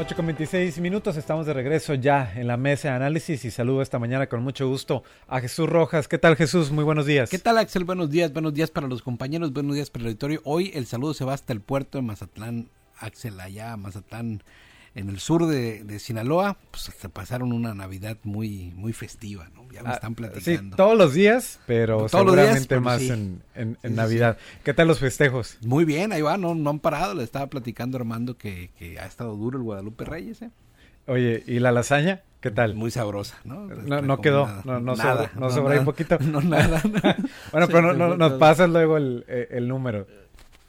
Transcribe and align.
8 0.00 0.16
con 0.16 0.24
26 0.24 0.80
minutos, 0.80 1.18
estamos 1.18 1.44
de 1.44 1.52
regreso 1.52 1.92
ya 1.92 2.32
en 2.34 2.46
la 2.46 2.56
mesa 2.56 2.88
de 2.88 2.94
análisis 2.94 3.44
y 3.44 3.50
saludo 3.50 3.82
esta 3.82 3.98
mañana 3.98 4.28
con 4.28 4.42
mucho 4.42 4.66
gusto 4.66 5.04
a 5.28 5.40
Jesús 5.40 5.68
Rojas. 5.68 6.08
¿Qué 6.08 6.16
tal 6.16 6.36
Jesús? 6.36 6.70
Muy 6.70 6.84
buenos 6.84 7.04
días. 7.04 7.28
¿Qué 7.28 7.38
tal 7.38 7.58
Axel? 7.58 7.84
Buenos 7.84 8.08
días, 8.08 8.32
buenos 8.32 8.54
días 8.54 8.70
para 8.70 8.88
los 8.88 9.02
compañeros, 9.02 9.52
buenos 9.52 9.74
días 9.74 9.90
para 9.90 10.04
el 10.04 10.06
auditorio. 10.06 10.40
Hoy 10.44 10.70
el 10.72 10.86
saludo 10.86 11.12
se 11.12 11.26
va 11.26 11.34
hasta 11.34 11.52
el 11.52 11.60
puerto 11.60 11.98
de 11.98 12.02
Mazatlán, 12.02 12.70
Axel, 12.96 13.38
allá 13.38 13.76
Mazatlán, 13.76 14.42
en 14.94 15.10
el 15.10 15.20
sur 15.20 15.46
de, 15.46 15.98
Sinaloa, 15.98 16.56
pues 16.70 16.84
se 16.84 17.08
pasaron 17.10 17.52
una 17.52 17.74
Navidad 17.74 18.16
muy 18.22 18.72
muy 18.76 18.94
festiva, 18.94 19.50
¿no? 19.54 19.59
Ya 19.72 19.82
me 19.82 19.90
ah, 19.90 19.94
están 19.94 20.14
platicando. 20.14 20.70
Sí, 20.70 20.76
todos 20.76 20.98
los 20.98 21.14
días, 21.14 21.60
pero 21.66 22.08
seguramente 22.08 22.80
más 22.80 23.02
en, 23.02 23.42
Navidad. 23.82 24.36
¿Qué 24.64 24.74
tal 24.74 24.88
los 24.88 24.98
festejos? 24.98 25.58
Muy 25.62 25.84
bien, 25.84 26.12
ahí 26.12 26.22
va, 26.22 26.36
no, 26.36 26.54
no 26.54 26.70
han 26.70 26.80
parado. 26.80 27.14
Le 27.14 27.24
estaba 27.24 27.46
platicando 27.48 27.96
Armando 27.96 28.36
que, 28.36 28.70
que 28.78 28.98
ha 28.98 29.06
estado 29.06 29.36
duro 29.36 29.58
el 29.58 29.64
Guadalupe 29.64 30.04
Reyes, 30.04 30.42
¿eh? 30.42 30.50
Oye, 31.06 31.42
¿y 31.46 31.58
la 31.58 31.72
lasaña? 31.72 32.22
¿Qué 32.40 32.50
tal? 32.50 32.74
Muy 32.74 32.90
sabrosa, 32.90 33.38
¿no? 33.44 33.66
No, 33.66 34.20
quedó, 34.20 34.48
no, 34.64 34.80
no 34.80 34.94
nada, 34.94 35.30
no 35.36 35.50
sobra 35.50 35.78
un 35.78 35.84
poquito. 35.84 36.18
No, 36.20 36.40
nada. 36.40 36.80
bueno, 37.52 37.68
pero 37.68 37.92
no, 37.92 38.16
nos 38.16 38.32
pasas 38.34 38.70
luego 38.70 38.96
el, 38.96 39.24
eh, 39.28 39.48
el 39.50 39.68
número. 39.68 40.06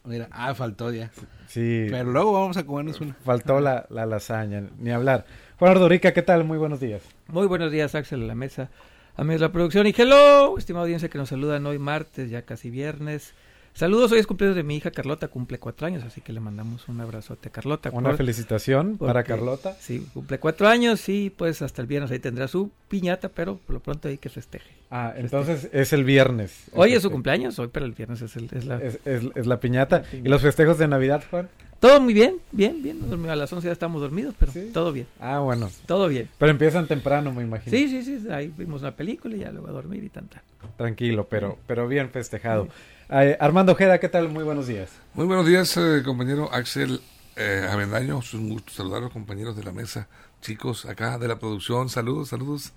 Mira, 0.04 0.28
ah, 0.32 0.54
faltó 0.56 0.92
ya. 0.92 1.12
Sí. 1.48 1.88
Pero 1.90 2.12
luego 2.12 2.34
vamos 2.34 2.58
a 2.58 2.66
comernos 2.66 3.00
una. 3.00 3.14
Faltó 3.24 3.60
la, 3.60 3.86
la 3.90 4.06
lasaña, 4.06 4.64
ni 4.80 4.92
hablar. 4.92 5.26
Juan 5.60 5.72
Ordorica, 5.74 6.12
¿qué 6.12 6.24
tal? 6.24 6.44
Muy 6.44 6.58
buenos 6.58 6.80
días. 6.80 7.04
Muy 7.28 7.46
buenos 7.46 7.72
días, 7.72 7.94
Axel, 7.94 8.24
a 8.24 8.26
la 8.26 8.36
mesa. 8.36 8.70
Amigos 9.18 9.42
de 9.42 9.48
la 9.48 9.52
producción. 9.52 9.88
Y 9.88 9.94
hello, 9.98 10.58
estimada 10.58 10.84
audiencia 10.84 11.10
que 11.10 11.18
nos 11.18 11.30
saludan 11.30 11.66
hoy 11.66 11.78
martes, 11.80 12.30
ya 12.30 12.44
casi 12.44 12.70
viernes. 12.70 13.34
Saludos, 13.74 14.12
hoy 14.12 14.20
es 14.20 14.28
cumpleaños 14.28 14.58
de 14.58 14.64
mi 14.64 14.76
hija 14.76 14.92
Carlota, 14.92 15.30
cumple 15.30 15.58
cuatro 15.58 15.88
años, 15.88 16.04
así 16.04 16.20
que 16.20 16.34
le 16.34 16.42
mandamos 16.42 16.90
un 16.90 17.00
abrazote 17.00 17.48
a 17.48 17.52
Carlota. 17.52 17.90
Una 17.94 18.16
felicitación 18.18 18.98
para 18.98 19.24
Carlota. 19.24 19.76
Sí, 19.80 20.06
cumple 20.14 20.40
cuatro 20.40 20.68
años 20.68 21.08
y 21.08 21.30
pues 21.30 21.62
hasta 21.62 21.82
el 21.82 21.88
viernes 21.88 22.12
ahí 22.12 22.20
tendrá 22.20 22.50
su 22.50 22.70
piñata, 22.90 23.30
pero 23.30 23.58
por 23.58 23.76
lo 23.76 23.80
pronto 23.80 24.10
hay 24.10 24.18
que 24.18 24.30
festeje. 24.30 24.70
Ah, 24.90 25.14
entonces 25.16 25.70
es 25.72 25.94
el 25.94 26.04
viernes. 26.04 26.66
Hoy 26.74 26.94
es 26.94 27.02
su 27.02 27.12
cumpleaños, 27.12 27.60
hoy, 27.60 27.70
pero 27.72 27.86
el 27.86 27.94
viernes 27.94 28.22
es, 28.22 28.36
el, 28.36 28.50
es, 28.52 28.66
la... 28.66 28.78
Es, 28.78 29.46
la 29.46 29.60
piñata. 29.60 30.04
¿Y 30.12 30.28
los 30.28 30.42
festejos 30.42 30.78
de 30.78 30.90
Navidad, 30.90 31.24
Juan? 31.30 31.48
Todo 31.82 32.00
muy 32.00 32.14
bien, 32.14 32.36
bien, 32.52 32.84
bien. 32.84 33.28
A 33.28 33.36
las 33.36 33.52
11 33.52 33.66
ya 33.66 33.72
estamos 33.72 34.00
dormidos, 34.02 34.36
pero 34.38 34.52
todo 34.72 34.94
bien. 34.94 35.08
Ah, 35.20 35.40
bueno. 35.40 35.68
Todo 35.88 36.08
bien. 36.08 36.30
Pero 36.38 36.52
empiezan 36.52 36.86
temprano, 36.86 37.34
me 37.34 37.42
imagino. 37.42 37.76
Sí, 37.76 37.88
sí, 37.90 38.04
sí. 38.04 38.28
Ahí 38.30 38.54
vimos 38.56 38.82
una 38.82 38.96
película 38.96 39.36
y 39.36 39.40
ya 39.40 39.52
luego 39.52 39.68
a 39.68 39.72
dormir 39.72 40.04
y 40.04 40.10
tanta. 40.10 40.44
Tranquilo, 40.78 41.26
pero, 41.28 41.58
pero 41.66 41.88
bien 41.88 42.12
festejado. 42.12 42.68
Armando 43.10 43.72
Ojeda, 43.72 44.00
¿qué 44.00 44.10
tal? 44.10 44.30
Muy 44.30 44.44
buenos 44.44 44.68
días. 44.68 44.92
Muy 45.16 45.26
buenos 45.26 45.48
días, 45.48 45.76
eh, 45.76 46.04
compañero 46.06 46.54
Axel 46.54 47.02
eh, 47.36 47.68
Avendaño. 47.68 48.20
Es 48.20 48.32
un 48.36 48.50
gusto 48.50 48.72
saludar 48.72 49.00
a 49.00 49.06
los 49.06 49.12
compañeros 49.12 49.58
de 49.58 49.64
la 49.64 49.72
mesa, 49.72 50.08
chicos 50.40 50.86
acá 50.86 51.18
de 51.18 51.28
la 51.28 51.40
producción. 51.40 51.90
Saludos, 51.90 52.30
saludos. 52.30 52.74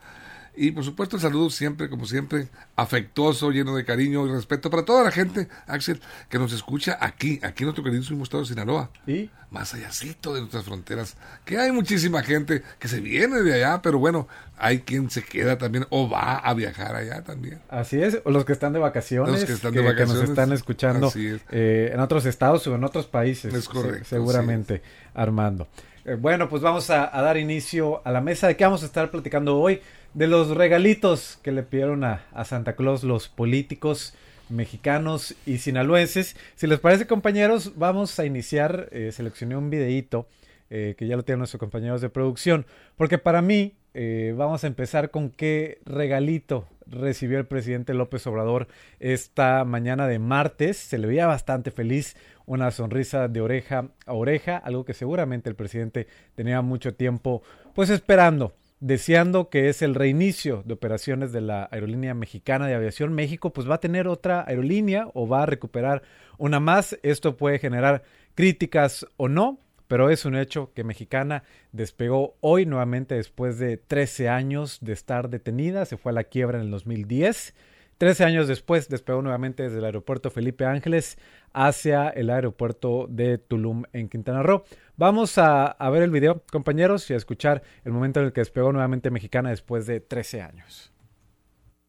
Y 0.56 0.70
por 0.70 0.84
supuesto 0.84 1.16
el 1.16 1.22
saludo 1.22 1.50
siempre, 1.50 1.88
como 1.88 2.06
siempre, 2.06 2.48
afectuoso, 2.77 3.50
lleno 3.50 3.74
de 3.74 3.84
cariño 3.84 4.27
y 4.27 4.30
respeto 4.30 4.70
para 4.70 4.84
toda 4.84 5.02
la 5.02 5.11
gente, 5.11 5.48
Axel, 5.66 6.00
que 6.28 6.38
nos 6.38 6.52
escucha 6.52 6.96
aquí, 7.00 7.41
aquí 7.42 7.64
en 7.64 7.66
nuestro 7.66 7.83
queridísimo 7.83 8.22
estado 8.22 8.44
de 8.44 8.48
Sinaloa. 8.50 8.91
¿Y? 9.06 9.30
Más 9.50 9.74
allácito 9.74 10.33
de 10.33 10.41
nuestras 10.41 10.64
fronteras, 10.64 11.16
que 11.44 11.58
hay 11.58 11.72
muchísima 11.72 12.22
gente 12.22 12.62
que 12.78 12.88
se 12.88 13.00
viene 13.00 13.42
de 13.42 13.55
allá, 13.55 13.83
pero 13.83 13.98
bueno, 13.98 14.28
hay 14.56 14.80
quien 14.80 15.11
se 15.11 15.23
queda 15.23 15.58
también 15.58 15.86
o 15.90 16.08
va 16.08 16.39
a 16.39 16.55
viajar 16.55 16.95
allá 16.95 17.23
también. 17.23 17.61
Así 17.68 18.01
es, 18.01 18.20
o 18.24 18.30
los 18.30 18.45
que 18.45 18.52
están 18.52 18.73
de 18.73 18.78
vacaciones, 18.78 19.33
los 19.33 19.45
que, 19.45 19.52
están 19.52 19.74
de 19.74 19.83
vacaciones, 19.83 20.14
nos 20.14 20.28
están 20.28 20.52
escuchando 20.52 21.12
eh, 21.17 21.90
en 21.92 22.01
otros 22.01 22.27
estados 22.27 22.67
o 22.67 22.74
en 22.74 22.84
otros 22.84 23.07
países. 23.07 23.52
Es 23.52 23.68
correcto. 23.68 24.05
seguramente, 24.08 24.83
Armando. 25.14 25.67
Eh, 26.05 26.14
bueno, 26.14 26.48
pues 26.48 26.62
vamos 26.62 26.90
a 26.90 27.07
dar 27.07 27.36
inicio 27.36 28.02
a 28.05 28.12
la 28.12 28.20
mesa 28.20 28.46
de 28.46 28.57
qué 28.57 28.64
vamos 28.64 28.83
a 28.83 28.86
estar 28.86 29.11
platicando 29.11 29.58
hoy 29.58 29.80
de 30.14 30.29
los 30.29 30.51
regalitos 30.57 31.39
que 31.42 31.52
le 31.52 31.64
pidieron 31.64 32.05
a, 32.05 32.25
Santa 32.45 32.77
Claus 32.77 33.02
los 33.02 33.29
políticos 33.29 34.14
mexicanos 34.48 35.35
y 35.45 35.58
sinaloenses. 35.58 36.36
Si 36.55 36.67
les 36.67 36.79
parece, 36.79 37.07
compañeros, 37.07 37.73
vamos 37.77 38.19
a 38.19 38.25
iniciar. 38.25 38.89
Eh, 38.92 39.11
seleccioné 39.13 39.57
un 39.57 39.70
videíto 39.70 40.29
eh, 40.70 40.95
que 40.97 41.07
ya 41.08 41.17
lo 41.17 41.25
tienen 41.25 41.41
nuestros 41.41 41.58
compañeros 41.58 42.01
de 42.01 42.11
producción, 42.11 42.64
porque 42.97 43.19
para 43.19 43.42
mí 43.42 43.75
eh, 43.92 44.35
vamos 44.36 44.63
a 44.64 44.67
empezar 44.69 45.11
con 45.11 45.30
qué 45.30 45.80
regalito 45.85 46.67
recibió 46.86 47.39
el 47.39 47.46
presidente 47.46 47.95
López 47.95 48.27
Obrador 48.27 48.69
esta 49.01 49.64
mañana 49.64 50.07
de 50.07 50.19
martes. 50.19 50.77
Se 50.77 50.98
le 50.98 51.08
veía 51.08 51.27
bastante 51.27 51.70
feliz, 51.70 52.17
una 52.46 52.70
sonrisa 52.70 53.27
de 53.27 53.41
oreja 53.41 53.89
a 54.07 54.13
oreja, 54.13 54.58
algo 54.58 54.85
que 54.85 54.95
seguramente 54.95 55.48
el 55.48 55.57
presidente 55.57 56.07
tenía 56.35 56.61
mucho 56.63 56.95
tiempo 56.95 57.42
pues 57.75 57.91
esperando 57.91 58.55
deseando 58.84 59.48
que 59.48 59.70
es 59.70 59.80
el 59.80 59.95
reinicio 59.95 60.62
de 60.67 60.74
operaciones 60.74 61.33
de 61.33 61.40
la 61.40 61.70
aerolínea 61.72 62.12
mexicana 62.12 62.67
de 62.67 62.74
aviación. 62.74 63.14
México 63.14 63.50
pues 63.50 63.68
va 63.68 63.77
a 63.77 63.80
tener 63.80 64.06
otra 64.06 64.45
aerolínea 64.46 65.08
o 65.14 65.27
va 65.27 65.45
a 65.45 65.46
recuperar 65.46 66.02
una 66.36 66.61
más. 66.61 66.98
Esto 67.02 67.39
puede 67.39 67.58
generar 67.58 68.02
críticas 68.34 69.06
o 69.17 69.28
no, 69.28 69.58
pero 69.89 70.11
es 70.11 70.27
un 70.27 70.36
hecho 70.36 70.70
que 70.74 70.84
Mexicana 70.84 71.45
despegó 71.72 72.36
hoy 72.42 72.67
nuevamente 72.67 73.14
después 73.14 73.58
de 73.58 73.78
13 73.78 74.28
años 74.28 74.77
de 74.83 74.92
estar 74.92 75.30
detenida. 75.30 75.86
Se 75.86 75.96
fue 75.96 76.12
a 76.12 76.16
la 76.16 76.24
quiebra 76.24 76.58
en 76.58 76.66
el 76.66 76.70
2010. 76.70 77.55
Trece 77.98 78.24
años 78.24 78.48
después 78.48 78.88
despegó 78.88 79.22
nuevamente 79.22 79.62
desde 79.62 79.78
el 79.78 79.84
aeropuerto 79.84 80.30
Felipe 80.30 80.64
Ángeles 80.64 81.16
hacia 81.52 82.08
el 82.08 82.28
aeropuerto 82.28 83.06
de 83.08 83.38
Tulum 83.38 83.84
en 83.92 84.08
Quintana 84.08 84.42
Roo. 84.42 84.64
Vamos 84.96 85.38
a, 85.38 85.77
ver 85.90 86.02
el 86.02 86.10
video, 86.10 86.42
compañeros, 86.50 87.08
y 87.10 87.14
a 87.14 87.16
escuchar 87.16 87.62
el 87.84 87.92
momento 87.92 88.18
en 88.18 88.27
el 88.27 88.33
que 88.33 88.40
despegó 88.40 88.72
nuevamente 88.72 89.10
Mexicana 89.10 89.50
después 89.50 89.86
de 89.86 90.00
13 90.00 90.42
años. 90.42 90.92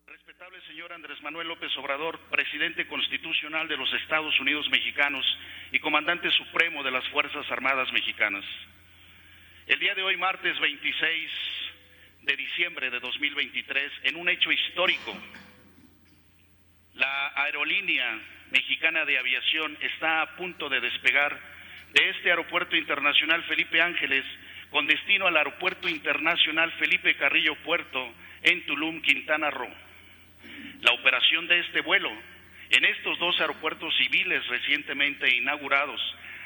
Respetable 0.05 0.61
señor 0.67 0.94
Andrés 0.94 1.19
Manuel 1.23 1.47
López 1.47 1.75
Obrador, 1.77 2.19
presidente 2.29 2.88
constitucional 2.88 3.67
de 3.67 3.77
los 3.77 3.91
Estados 3.95 4.39
Unidos 4.39 4.67
mexicanos 4.69 5.25
y 5.71 5.79
comandante 5.79 6.29
supremo 6.29 6.83
de 6.83 6.91
las 6.91 7.07
Fuerzas 7.09 7.49
Armadas 7.49 7.91
mexicanas. 7.91 8.45
El 9.65 9.79
día 9.79 9.95
de 9.95 10.03
hoy, 10.03 10.17
martes 10.17 10.59
26 10.59 11.31
de 12.21 12.35
diciembre 12.35 12.91
de 12.91 12.99
2023, 12.99 13.91
en 14.03 14.15
un 14.17 14.29
hecho 14.29 14.51
histórico, 14.51 15.15
la 16.95 17.33
aerolínea 17.35 18.19
mexicana 18.51 19.06
de 19.06 19.17
aviación 19.17 19.78
está 19.81 20.22
a 20.22 20.35
punto 20.38 20.69
de 20.69 20.79
despegar 20.79 21.38
de 21.94 22.09
este 22.09 22.29
aeropuerto 22.29 22.75
internacional 22.75 23.44
Felipe 23.44 23.81
Ángeles 23.81 24.23
con 24.69 24.88
destino 24.88 25.28
al 25.28 25.38
aeropuerto 25.38 25.88
internacional 25.89 26.72
Felipe 26.73 27.16
Carrillo 27.16 27.56
Puerto 27.63 28.13
en 28.44 28.66
Tulum, 28.66 29.01
Quintana 29.01 29.50
Roo. 29.50 29.73
La 30.81 30.91
operación 30.94 31.47
de 31.47 31.59
este 31.59 31.81
vuelo 31.81 32.11
en 32.69 32.85
estos 32.85 33.19
dos 33.19 33.39
aeropuertos 33.39 33.95
civiles 33.97 34.45
recientemente 34.47 35.33
inaugurados, 35.35 36.01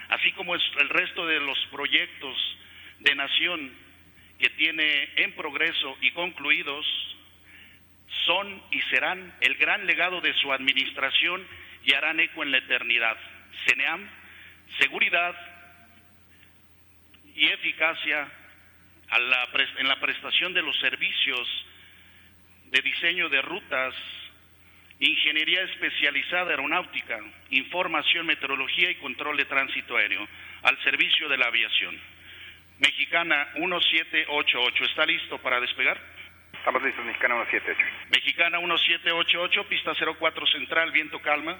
así 0.10 0.32
como 0.34 0.56
el 0.56 0.90
resto 0.90 1.28
de 1.28 1.40
los 1.40 1.58
proyectos 1.72 2.58
de 3.00 3.16
nación 3.16 3.72
que 4.40 4.50
tiene 4.52 5.10
en 5.16 5.34
progreso 5.34 5.98
y 6.02 6.12
concluidos, 6.12 6.86
son 8.26 8.62
y 8.72 8.82
serán 8.84 9.34
el 9.42 9.56
gran 9.56 9.86
legado 9.86 10.22
de 10.22 10.34
su 10.36 10.52
administración 10.52 11.46
y 11.84 11.94
harán 11.94 12.20
eco 12.20 12.44
en 12.44 12.52
la 12.52 12.58
eternidad. 12.58 13.18
CENEAM, 13.66 14.08
seguridad 14.80 15.36
y 17.36 17.48
eficacia 17.48 18.28
en 19.78 19.88
la 19.88 20.00
prestación 20.00 20.54
de 20.54 20.62
los 20.62 20.78
servicios 20.80 21.48
de 22.72 22.82
diseño 22.82 23.30
de 23.30 23.42
rutas, 23.42 23.96
ingeniería 25.00 25.62
especializada 25.64 26.52
aeronáutica, 26.52 27.20
información, 27.50 28.26
meteorología 28.26 28.92
y 28.92 28.96
control 28.96 29.38
de 29.38 29.46
tránsito 29.46 29.98
aéreo 29.98 30.28
al 30.64 30.78
servicio 30.84 31.30
de 31.30 31.38
la 31.38 31.48
aviación. 31.48 31.98
Mexicana 32.80 33.48
1788, 33.56 34.84
¿está 34.86 35.06
listo 35.06 35.38
para 35.40 35.60
despegar? 35.60 36.00
Estamos 36.60 36.84
listos, 36.84 37.06
Mexicana 37.06 37.36
178. 37.46 38.10
Mexicana 38.12 38.60
1788, 38.60 39.64
pista 39.70 39.94
04 39.96 40.46
central, 40.48 40.92
viento 40.92 41.20
calma. 41.22 41.58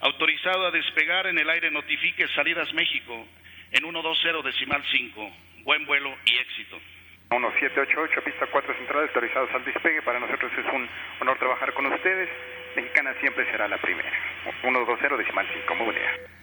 Autorizado 0.00 0.66
a 0.66 0.70
despegar 0.72 1.28
en 1.28 1.38
el 1.38 1.48
aire, 1.48 1.70
notifique 1.70 2.26
salidas 2.34 2.72
México 2.74 3.26
en 3.70 3.84
120 3.84 4.42
decimal 4.42 4.82
5. 4.90 5.32
Buen 5.62 5.86
vuelo 5.86 6.12
y 6.26 6.36
éxito. 6.36 6.80
1788, 7.30 8.24
pista 8.24 8.46
4 8.50 8.74
central, 8.74 9.02
autorizados 9.04 9.54
al 9.54 9.64
despegue. 9.64 10.02
Para 10.02 10.18
nosotros 10.18 10.50
es 10.58 10.66
un 10.72 10.88
honor 11.20 11.38
trabajar 11.38 11.72
con 11.72 11.86
ustedes. 11.86 12.28
Mexicana 12.74 13.14
siempre 13.20 13.48
será 13.52 13.68
la 13.68 13.78
primera. 13.78 14.10
120 14.62 15.16
decimal 15.16 15.46
5. 15.54 15.74
Muy 15.76 15.84
buena 15.86 16.39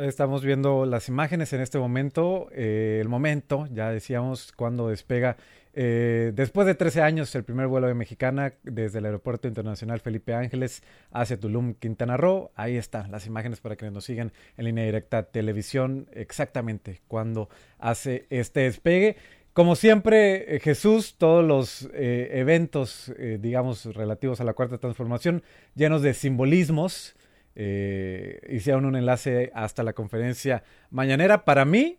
Estamos 0.00 0.42
viendo 0.42 0.86
las 0.86 1.08
imágenes 1.08 1.52
en 1.52 1.60
este 1.60 1.78
momento, 1.78 2.48
eh, 2.52 2.98
el 3.02 3.08
momento, 3.10 3.68
ya 3.70 3.90
decíamos, 3.90 4.50
cuando 4.52 4.88
despega, 4.88 5.36
eh, 5.74 6.32
después 6.34 6.66
de 6.66 6.74
13 6.74 7.02
años, 7.02 7.34
el 7.34 7.44
primer 7.44 7.66
vuelo 7.66 7.86
de 7.86 7.92
Mexicana 7.92 8.54
desde 8.62 8.98
el 8.98 9.04
Aeropuerto 9.04 9.46
Internacional 9.46 10.00
Felipe 10.00 10.32
Ángeles 10.32 10.82
hacia 11.12 11.38
Tulum, 11.38 11.74
Quintana 11.74 12.16
Roo. 12.16 12.50
Ahí 12.54 12.78
están 12.78 13.10
las 13.10 13.26
imágenes 13.26 13.60
para 13.60 13.76
que 13.76 13.90
nos 13.90 14.04
sigan 14.06 14.32
en 14.56 14.64
línea 14.64 14.86
directa 14.86 15.24
televisión, 15.24 16.08
exactamente 16.12 17.02
cuando 17.06 17.50
hace 17.78 18.26
este 18.30 18.60
despegue. 18.60 19.16
Como 19.52 19.76
siempre, 19.76 20.56
eh, 20.56 20.60
Jesús, 20.60 21.16
todos 21.18 21.44
los 21.44 21.90
eh, 21.92 22.30
eventos, 22.32 23.12
digamos, 23.38 23.84
relativos 23.84 24.40
a 24.40 24.44
la 24.44 24.54
cuarta 24.54 24.78
transformación, 24.78 25.42
llenos 25.74 26.00
de 26.00 26.14
simbolismos, 26.14 27.16
eh, 27.54 28.40
hicieron 28.50 28.84
un 28.84 28.96
enlace 28.96 29.50
hasta 29.54 29.82
la 29.82 29.92
conferencia 29.92 30.62
mañanera. 30.90 31.44
Para 31.44 31.64
mí, 31.64 31.98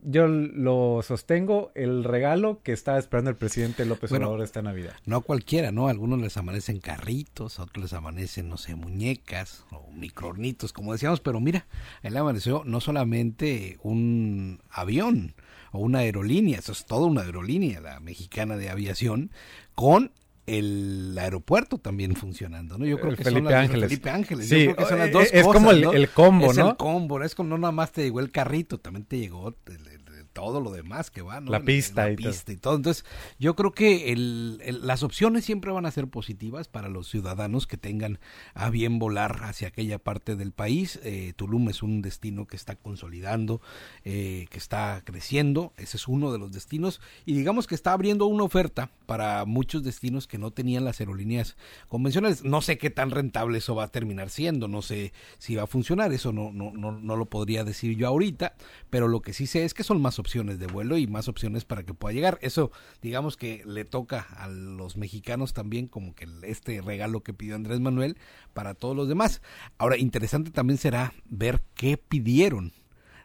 yo 0.00 0.28
lo 0.28 1.00
sostengo, 1.02 1.72
el 1.74 2.04
regalo 2.04 2.60
que 2.62 2.72
está 2.72 2.98
esperando 2.98 3.30
el 3.30 3.36
presidente 3.36 3.86
López 3.86 4.10
Bueno, 4.10 4.26
Obrador 4.26 4.44
esta 4.44 4.60
Navidad. 4.60 4.92
No 5.06 5.22
cualquiera, 5.22 5.72
¿no? 5.72 5.88
Algunos 5.88 6.20
les 6.20 6.36
amanecen 6.36 6.78
carritos, 6.78 7.58
a 7.58 7.62
otros 7.62 7.82
les 7.82 7.92
amanecen, 7.94 8.48
no 8.48 8.58
sé, 8.58 8.74
muñecas 8.74 9.64
o 9.70 9.90
microornitos, 9.90 10.72
como 10.72 10.92
decíamos, 10.92 11.20
pero 11.20 11.40
mira, 11.40 11.66
él 12.02 12.16
amaneció 12.16 12.62
no 12.66 12.80
solamente 12.80 13.78
un 13.82 14.60
avión 14.70 15.34
o 15.72 15.78
una 15.78 16.00
aerolínea, 16.00 16.58
eso 16.58 16.72
es 16.72 16.84
toda 16.84 17.06
una 17.06 17.22
aerolínea, 17.22 17.80
la 17.80 17.98
mexicana 17.98 18.56
de 18.56 18.68
aviación, 18.68 19.30
con 19.74 20.12
el 20.46 21.16
aeropuerto 21.18 21.78
también 21.78 22.14
funcionando, 22.16 22.76
¿no? 22.78 22.84
Yo 22.86 22.98
creo 22.98 23.10
El 23.12 23.16
que 23.16 23.24
Felipe 23.24 23.42
son 23.44 23.52
las, 23.52 23.64
Ángeles. 23.64 23.88
Felipe 23.88 24.10
Ángeles. 24.10 24.48
Sí, 24.48 24.64
Yo 24.66 24.74
creo 24.74 24.76
que 24.76 24.84
son 24.90 24.98
las 24.98 25.08
eh, 25.08 25.12
dos 25.12 25.22
es 25.24 25.42
cosas, 25.42 25.52
como 25.52 25.70
el- 25.70 25.80
¿no? 25.82 25.92
el 25.92 26.08
combo, 26.10 26.50
es 26.50 26.58
¿no? 26.58 26.70
el 26.70 26.76
combo, 26.76 27.22
es 27.22 27.34
como 27.34 27.48
no 27.50 27.58
nada 27.58 27.72
más 27.72 27.92
te 27.92 28.02
llegó 28.02 28.20
el 28.20 28.30
carrito, 28.30 28.78
también 28.78 29.04
te 29.06 29.18
llegó 29.18 29.48
el- 29.66 29.74
el- 29.74 30.03
todo 30.34 30.60
lo 30.60 30.70
demás 30.72 31.10
que 31.10 31.22
va, 31.22 31.40
¿no? 31.40 31.50
La 31.50 31.60
pista 31.60 32.04
la 32.04 32.12
y 32.12 32.16
todo. 32.16 32.30
pista 32.30 32.52
y 32.52 32.56
todo. 32.56 32.74
Entonces, 32.76 33.04
yo 33.38 33.54
creo 33.56 33.72
que 33.72 34.12
el- 34.12 34.60
el- 34.62 34.86
las 34.86 35.02
opciones 35.02 35.44
siempre 35.46 35.72
van 35.72 35.86
a 35.86 35.90
ser 35.90 36.08
positivas 36.08 36.68
para 36.68 36.88
los 36.90 37.08
ciudadanos 37.08 37.66
que 37.66 37.78
tengan 37.78 38.18
a 38.52 38.68
bien 38.68 38.98
volar 38.98 39.44
hacia 39.44 39.68
aquella 39.68 39.98
parte 39.98 40.36
del 40.36 40.52
país. 40.52 41.00
Eh, 41.04 41.32
Tulum 41.36 41.70
es 41.70 41.82
un 41.82 42.02
destino 42.02 42.46
que 42.46 42.56
está 42.56 42.74
consolidando, 42.76 43.62
eh, 44.04 44.46
que 44.50 44.58
está 44.58 45.02
creciendo. 45.04 45.72
Ese 45.76 45.96
es 45.96 46.08
uno 46.08 46.32
de 46.32 46.38
los 46.38 46.52
destinos. 46.52 47.00
Y 47.24 47.34
digamos 47.34 47.66
que 47.68 47.76
está 47.76 47.92
abriendo 47.92 48.26
una 48.26 48.42
oferta 48.42 48.90
para 49.06 49.44
muchos 49.44 49.84
destinos 49.84 50.26
que 50.26 50.36
no 50.38 50.50
tenían 50.50 50.84
las 50.84 50.98
aerolíneas 50.98 51.56
convencionales. 51.88 52.42
No 52.42 52.60
sé 52.60 52.76
qué 52.76 52.90
tan 52.90 53.10
rentable 53.12 53.58
eso 53.58 53.76
va 53.76 53.84
a 53.84 53.88
terminar 53.88 54.30
siendo. 54.30 54.66
No 54.66 54.82
sé 54.82 55.12
si 55.38 55.54
va 55.54 55.62
a 55.62 55.66
funcionar. 55.68 56.12
Eso 56.12 56.32
no, 56.32 56.50
no, 56.52 56.72
no, 56.72 56.90
no 56.90 57.14
lo 57.16 57.26
podría 57.26 57.62
decir 57.62 57.96
yo 57.96 58.08
ahorita. 58.08 58.56
Pero 58.90 59.06
lo 59.06 59.22
que 59.22 59.32
sí 59.32 59.46
sé 59.46 59.64
es 59.64 59.74
que 59.74 59.84
son 59.84 60.02
más 60.02 60.18
opciones 60.18 60.23
de 60.58 60.66
vuelo 60.66 60.96
y 60.98 61.06
más 61.06 61.28
opciones 61.28 61.64
para 61.64 61.84
que 61.84 61.94
pueda 61.94 62.14
llegar. 62.14 62.38
Eso, 62.40 62.72
digamos 63.02 63.36
que 63.36 63.62
le 63.66 63.84
toca 63.84 64.26
a 64.36 64.48
los 64.48 64.96
mexicanos 64.96 65.52
también 65.52 65.86
como 65.86 66.14
que 66.14 66.26
este 66.42 66.80
regalo 66.80 67.22
que 67.22 67.34
pidió 67.34 67.54
Andrés 67.54 67.80
Manuel 67.80 68.16
para 68.52 68.74
todos 68.74 68.96
los 68.96 69.08
demás. 69.08 69.42
Ahora, 69.78 69.96
interesante 69.96 70.50
también 70.50 70.78
será 70.78 71.12
ver 71.26 71.62
qué 71.74 71.96
pidieron 71.98 72.72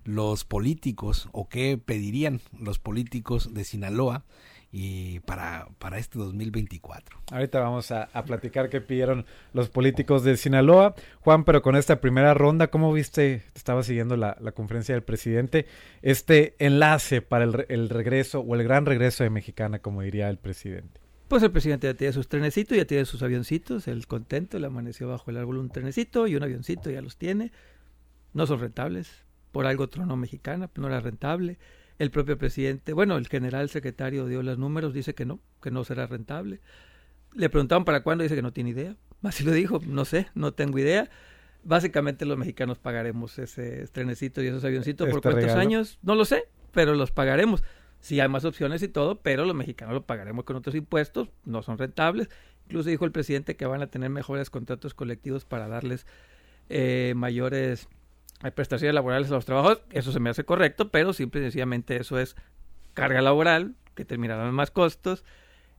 los 0.04 0.44
políticos 0.46 1.30
o 1.32 1.48
qué 1.50 1.78
pedirían 1.78 2.42
los 2.58 2.80
políticos 2.80 3.54
de 3.54 3.64
Sinaloa 3.64 4.26
y 4.72 5.20
para, 5.22 5.68
para 5.80 5.98
este 5.98 6.20
2024. 6.20 7.20
Ahorita 7.32 7.60
vamos 7.60 7.92
a, 7.92 8.10
a 8.14 8.24
platicar 8.24 8.70
qué 8.70 8.82
pidieron 8.82 9.26
los 9.54 9.70
políticos 9.70 10.24
de 10.24 10.38
Sinaloa. 10.38 10.96
Juan, 11.22 11.44
pero 11.44 11.62
con 11.62 11.76
esta 11.76 12.00
primera 12.02 12.34
ronda, 12.34 12.70
¿cómo 12.70 12.94
viste? 12.94 13.44
Estaba 13.56 13.82
siguiendo 13.84 14.16
la, 14.16 14.38
la 14.40 14.52
conferencia 14.52 14.94
del 14.94 15.04
presidente. 15.04 15.66
Este 16.02 16.56
enlace 16.60 17.22
para 17.22 17.46
el, 17.46 17.66
el 17.70 17.90
regreso 17.90 18.42
o 18.42 18.56
el 18.56 18.64
gran 18.64 18.86
regreso 18.86 19.24
de 19.24 19.32
Mexicana, 19.32 19.80
como 19.80 20.02
diría 20.02 20.30
el 20.30 20.38
presidente. 20.38 21.00
Pues 21.28 21.44
el 21.44 21.52
presidente 21.52 21.88
ya 21.88 21.94
tiene 21.94 22.14
sus 22.14 22.28
trenecitos, 22.28 22.76
ya 22.76 22.86
tiene 22.86 23.06
sus 23.06 23.22
avioncitos, 23.22 23.88
el 23.88 24.08
contento, 24.08 24.58
le 24.58 24.66
amaneció 24.66 25.08
bajo 25.08 25.30
el 25.30 25.38
árbol 25.38 25.58
un 25.58 25.70
trenecito 25.70 26.28
y 26.28 26.36
un 26.36 26.44
avioncito, 26.44 26.90
ya 26.90 27.02
los 27.02 27.18
tiene. 27.18 27.52
No 28.34 28.48
son 28.48 28.60
rentables, 28.60 29.26
por 29.52 29.68
algo 29.68 29.90
tronó 29.90 30.16
mexicana, 30.16 30.70
no 30.76 30.88
era 30.88 31.00
rentable. 31.00 31.60
El 32.00 32.12
propio 32.12 32.38
presidente, 32.38 32.94
bueno, 32.94 33.18
el 33.18 33.28
general 33.28 33.70
secretario 33.70 34.26
dio 34.26 34.42
los 34.42 34.58
números, 34.58 34.94
dice 34.94 35.14
que 35.14 35.26
no, 35.26 35.40
que 35.62 35.70
no 35.70 35.84
será 35.84 36.08
rentable. 36.08 36.62
Le 37.36 37.50
preguntaban 37.50 37.86
para 37.86 38.02
cuándo, 38.02 38.24
dice 38.24 38.36
que 38.36 38.42
no 38.42 38.54
tiene 38.54 38.72
idea. 38.72 38.96
Así 39.24 39.44
lo 39.44 39.52
dijo, 39.52 39.82
no 39.86 40.06
sé, 40.06 40.28
no 40.34 40.54
tengo 40.54 40.80
idea. 40.80 41.10
Básicamente 41.64 42.26
los 42.26 42.38
mexicanos 42.38 42.80
pagaremos 42.80 43.38
ese 43.38 43.86
trenecito 43.88 44.42
y 44.42 44.48
esos 44.48 44.64
avioncitos 44.64 45.10
por 45.10 45.18
Este 45.18 45.22
cuántos 45.24 45.44
regalo. 45.44 45.60
años, 45.60 46.00
no 46.02 46.16
lo 46.16 46.24
sé, 46.24 46.46
pero 46.72 46.96
los 46.96 47.12
pagaremos. 47.12 47.64
Sí 48.00 48.22
hay 48.22 48.30
más 48.30 48.46
opciones 48.46 48.82
y 48.82 48.88
todo, 48.88 49.20
pero 49.20 49.44
los 49.44 49.56
mexicanos 49.56 49.94
lo 49.94 50.06
pagaremos 50.06 50.46
con 50.46 50.56
otros 50.56 50.74
impuestos, 50.76 51.28
no 51.44 51.62
son 51.62 51.78
rentables. 51.78 52.30
Incluso 52.68 52.90
dijo 52.90 53.04
el 53.04 53.12
presidente 53.12 53.58
que 53.58 53.66
van 53.66 53.82
a 53.82 53.88
tener 53.88 54.10
mejores 54.10 54.50
contratos 54.50 54.94
colectivos 54.94 55.44
para 55.44 55.68
darles 55.68 56.06
eh, 56.70 57.14
mayores 57.18 57.90
eh, 58.44 58.52
prestaciones 58.52 58.96
laborales 58.96 59.30
a 59.32 59.36
los 59.36 59.46
trabajadores. 59.46 59.84
Eso 59.92 60.12
se 60.12 60.20
me 60.20 60.30
hace 60.30 60.44
correcto, 60.44 60.90
pero 60.90 61.14
simple 61.14 61.42
y 61.42 61.44
sencillamente 61.44 61.98
eso 61.98 62.20
es 62.20 62.36
carga 62.94 63.22
laboral, 63.22 63.76
que 63.96 64.06
terminará 64.06 64.48
en 64.48 64.54
más 64.54 64.72
costos 64.72 65.26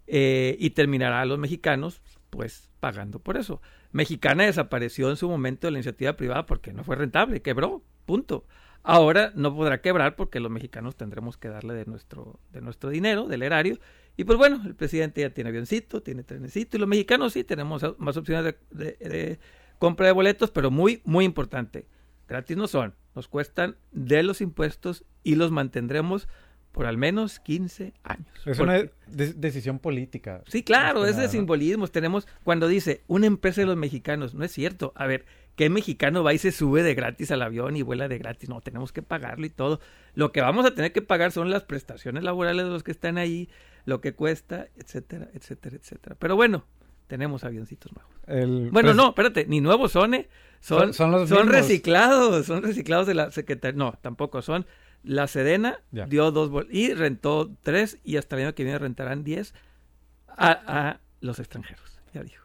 eh, 0.07 0.57
y 0.59 0.71
terminará 0.71 1.23
a 1.23 1.25
los 1.25 1.39
mexicanos 1.39 2.03
pues 2.29 2.69
pagando 2.81 3.19
por 3.19 3.37
eso. 3.37 3.61
Mexicana 3.93 4.45
desapareció 4.45 5.11
en 5.11 5.17
su 5.17 5.29
momento 5.29 5.67
de 5.67 5.73
la 5.73 5.79
iniciativa 5.79 6.17
privada 6.17 6.47
porque 6.47 6.73
no 6.73 6.85
fue 6.85 6.97
rentable, 6.97 7.43
quebró, 7.43 7.83
punto. 8.07 8.45
Ahora 8.83 9.33
no 9.35 9.55
podrá 9.55 9.81
quebrar 9.81 10.17
porque 10.17 10.41
los 10.41 10.51
mexicanos 10.51 10.97
tendremos 10.97 11.37
que 11.37 11.49
darle 11.49 11.75
de 11.75 11.85
nuestro, 11.87 12.41
de 12.53 12.61
nuestro 12.61 12.89
dinero, 12.91 13.27
del 13.27 13.43
erario. 13.43 13.79
Y 14.17 14.25
pues 14.25 14.39
bueno, 14.39 14.63
el 14.65 14.75
presidente 14.75 15.21
ya 15.23 15.31
tiene 15.31 15.51
avioncito, 15.51 16.03
tiene 16.03 16.23
trenecito, 16.23 16.77
y 16.77 16.81
los 16.81 16.89
mexicanos 16.89 17.33
sí 17.33 17.45
tenemos 17.45 17.85
más 17.99 18.17
opciones 18.17 18.55
de 18.71 19.39
compra 19.79 20.07
de 20.07 20.13
boletos, 20.13 20.51
pero 20.51 20.71
muy, 20.71 21.01
muy 21.05 21.25
importante. 21.25 21.87
Gratis 22.31 22.57
no 22.57 22.69
son, 22.69 22.95
nos 23.15 23.29
cuestan 23.29 23.77
de 23.93 24.23
los 24.23 24.41
impuestos 24.41 25.05
y 25.23 25.35
los 25.35 25.51
mantendremos 25.51 26.29
por 26.73 26.87
al 26.87 26.97
menos 26.97 27.41
15 27.41 27.93
años. 28.05 28.29
Es 28.47 28.57
Porque- 28.57 28.63
una 28.63 28.75
de- 29.09 29.33
decisión 29.35 29.81
política. 29.81 30.43
Sí, 30.47 30.63
claro, 30.63 31.01
es 31.05 31.17
de 31.17 31.23
nada, 31.23 31.25
¿no? 31.27 31.31
simbolismo. 31.33 31.89
Tenemos, 31.89 32.29
cuando 32.45 32.69
dice 32.69 33.03
una 33.09 33.27
empresa 33.27 33.61
de 33.61 33.67
los 33.67 33.77
mexicanos, 33.77 34.35
no 34.35 34.45
es 34.45 34.53
cierto. 34.53 34.93
A 34.95 35.07
ver, 35.09 35.27
¿qué 35.57 35.69
mexicano 35.69 36.23
va 36.23 36.33
y 36.33 36.39
se 36.39 36.53
sube 36.53 36.85
de 36.85 36.95
gratis 36.95 37.33
al 37.33 37.43
avión 37.43 37.75
y 37.77 37.83
vuela 37.83 38.07
de 38.07 38.19
gratis? 38.19 38.49
No, 38.49 38.61
tenemos 38.61 38.93
que 38.93 39.03
pagarlo 39.03 39.45
y 39.47 39.51
todo. 39.51 39.81
Lo 40.15 40.31
que 40.31 40.43
vamos 40.43 40.65
a 40.65 40.73
tener 40.73 40.93
que 40.93 41.03
pagar 41.03 41.33
son 41.33 41.51
las 41.51 41.65
prestaciones 41.65 42.23
laborales 42.23 42.65
de 42.65 42.71
los 42.71 42.85
que 42.85 42.93
están 42.93 43.19
ahí, 43.19 43.49
lo 43.85 44.01
que 44.01 44.15
cuesta, 44.15 44.69
etcétera, 44.77 45.29
etcétera, 45.35 45.75
etcétera. 45.75 46.15
Pero 46.21 46.37
bueno, 46.37 46.65
tenemos 47.11 47.45
avioncitos 47.45 47.93
nuevos. 47.93 48.15
El 48.27 48.71
Bueno, 48.71 48.93
pres- 48.93 48.97
no, 48.97 49.09
espérate, 49.09 49.45
ni 49.47 49.61
nuevos 49.61 49.93
son, 49.93 50.15
¿eh? 50.15 50.29
Son, 50.61 50.79
Son- 50.81 50.95
son 50.95 51.11
los 51.11 51.29
son 51.29 51.39
mismos. 51.47 51.55
reciclados, 51.57 52.47
son 52.47 52.63
reciclados 52.63 53.07
de 53.07 53.15
la 53.15 53.31
Secretaría. 53.33 53.77
No, 53.77 53.93
tampoco 54.01 54.41
son. 54.41 54.65
La 55.03 55.27
Sedena 55.27 55.81
Ya. 55.91 56.07
dio 56.07 56.31
dos 56.31 56.51
bol- 56.51 56.69
y 56.71 56.95
rentó 56.95 57.51
tres 57.63 57.99
y 58.05 58.17
hasta 58.17 58.37
el 58.37 58.43
año 58.43 58.55
que 58.55 58.63
viene 58.65 58.79
rentarán 58.79 59.25
diez 59.25 59.55
a, 60.29 60.51
a 60.67 61.01
los 61.21 61.39
extranjeros. 61.39 61.99
Ya 62.15 62.23
dijo. 62.23 62.45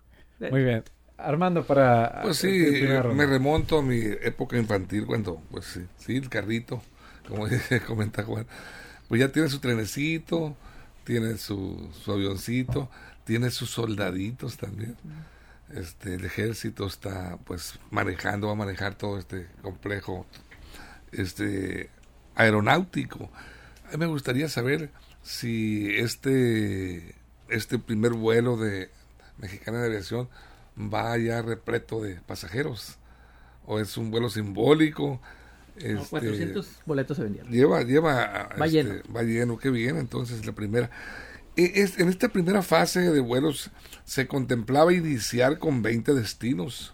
Muy 0.52 0.64
bien. 0.64 0.84
Armando, 1.18 1.64
para... 1.64 2.22
Pues 2.24 2.44
eh, 2.44 2.80
sí, 2.82 3.14
me 3.16 3.26
remonto 3.26 3.78
a 3.80 3.82
mi 3.82 4.00
época 4.02 4.58
infantil 4.58 5.06
cuando, 5.06 5.42
pues 5.52 5.66
sí, 5.66 5.82
sí, 5.98 6.18
el 6.18 6.28
carrito, 6.30 6.82
como 7.28 7.48
comenta 7.88 8.24
Juan, 8.24 8.46
pues 9.08 9.22
ya 9.22 9.30
tiene 9.32 9.48
su 9.48 9.60
trenecito, 9.60 10.56
tiene 11.06 11.38
su, 11.38 11.90
su 12.04 12.12
avioncito, 12.12 12.90
tiene 13.26 13.52
sus 13.52 13.70
soldaditos 13.72 14.58
también. 14.58 14.96
Este, 15.74 16.16
el 16.16 16.26
ejército 16.26 16.86
está 16.88 17.38
pues 17.44 17.80
manejando, 17.92 18.48
va 18.48 18.54
a 18.54 18.56
manejar 18.56 18.96
todo 18.96 19.18
este 19.20 19.48
complejo 19.62 20.26
este 21.12 21.90
aeronáutico. 22.36 23.30
A 23.88 23.92
mí 23.92 23.98
me 23.98 24.06
gustaría 24.08 24.48
saber 24.50 24.92
si 25.24 25.90
este 25.96 27.16
este 27.50 27.80
primer 27.80 28.14
vuelo 28.14 28.58
de 28.58 28.90
Mexicana 29.38 29.80
de 29.80 29.88
Aviación 29.88 30.30
va 30.78 31.18
ya 31.18 31.42
repleto 31.42 32.02
de 32.02 32.16
pasajeros 32.22 32.98
o 33.66 33.80
es 33.80 33.98
un 33.98 34.12
vuelo 34.12 34.30
simbólico. 34.30 35.20
No, 35.78 35.82
Este, 36.02 36.10
400 36.10 36.70
boletos 36.86 37.18
se 37.18 37.24
vendieron. 37.24 37.52
Lleva, 37.52 37.82
lleva, 37.84 38.50
Va 38.60 38.66
este, 38.66 38.84
lleno. 38.84 39.02
va 39.14 39.24
lleno, 39.24 39.58
qué 39.58 39.70
bien, 39.70 39.98
entonces 39.98 40.46
la 40.46 40.54
primera. 40.54 40.90
E- 41.58 41.82
es- 41.82 41.98
en 42.00 42.10
esta 42.10 42.30
primera 42.30 42.62
fase 42.62 43.00
de 43.12 43.20
vuelos 43.20 43.70
se 44.04 44.28
contemplaba 44.28 44.94
iniciar 44.94 45.58
con 45.60 45.82
20 45.82 46.14
destinos 46.14 46.94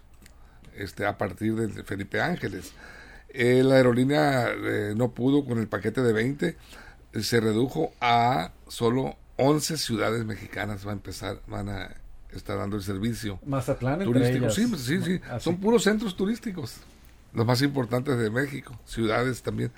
este, 0.76 1.04
a 1.06 1.18
partir 1.18 1.54
de 1.54 1.82
Felipe 1.84 2.20
Ángeles. 2.20 2.72
Eh, 3.28 3.62
la 3.64 3.76
aerolínea 3.76 4.48
eh, 4.50 4.94
no 4.96 5.12
pudo 5.12 5.44
con 5.44 5.58
el 5.58 5.68
paquete 5.68 6.02
de 6.02 6.12
20, 6.12 6.56
eh, 7.12 7.22
se 7.22 7.40
redujo 7.40 7.92
a 8.00 8.52
solo 8.68 9.16
11 9.36 9.76
ciudades 9.78 10.24
mexicanas, 10.24 10.86
va 10.86 10.90
a 10.90 10.94
empezar, 10.94 11.40
van 11.46 11.68
a 11.68 11.94
estar 12.32 12.56
dando 12.58 12.76
el 12.76 12.82
servicio 12.82 13.38
Mazatlán 13.46 14.02
entre 14.02 14.06
turístico. 14.12 14.44
ellas. 14.46 14.54
Sí, 14.54 14.66
sí, 14.78 15.02
sí, 15.02 15.20
Así. 15.30 15.44
son 15.44 15.58
puros 15.58 15.82
centros 15.84 16.16
turísticos. 16.16 16.76
los 17.34 17.46
más 17.46 17.62
importantes 17.62 18.18
de 18.18 18.28
México, 18.30 18.78
ciudades 18.84 19.42
también 19.42 19.72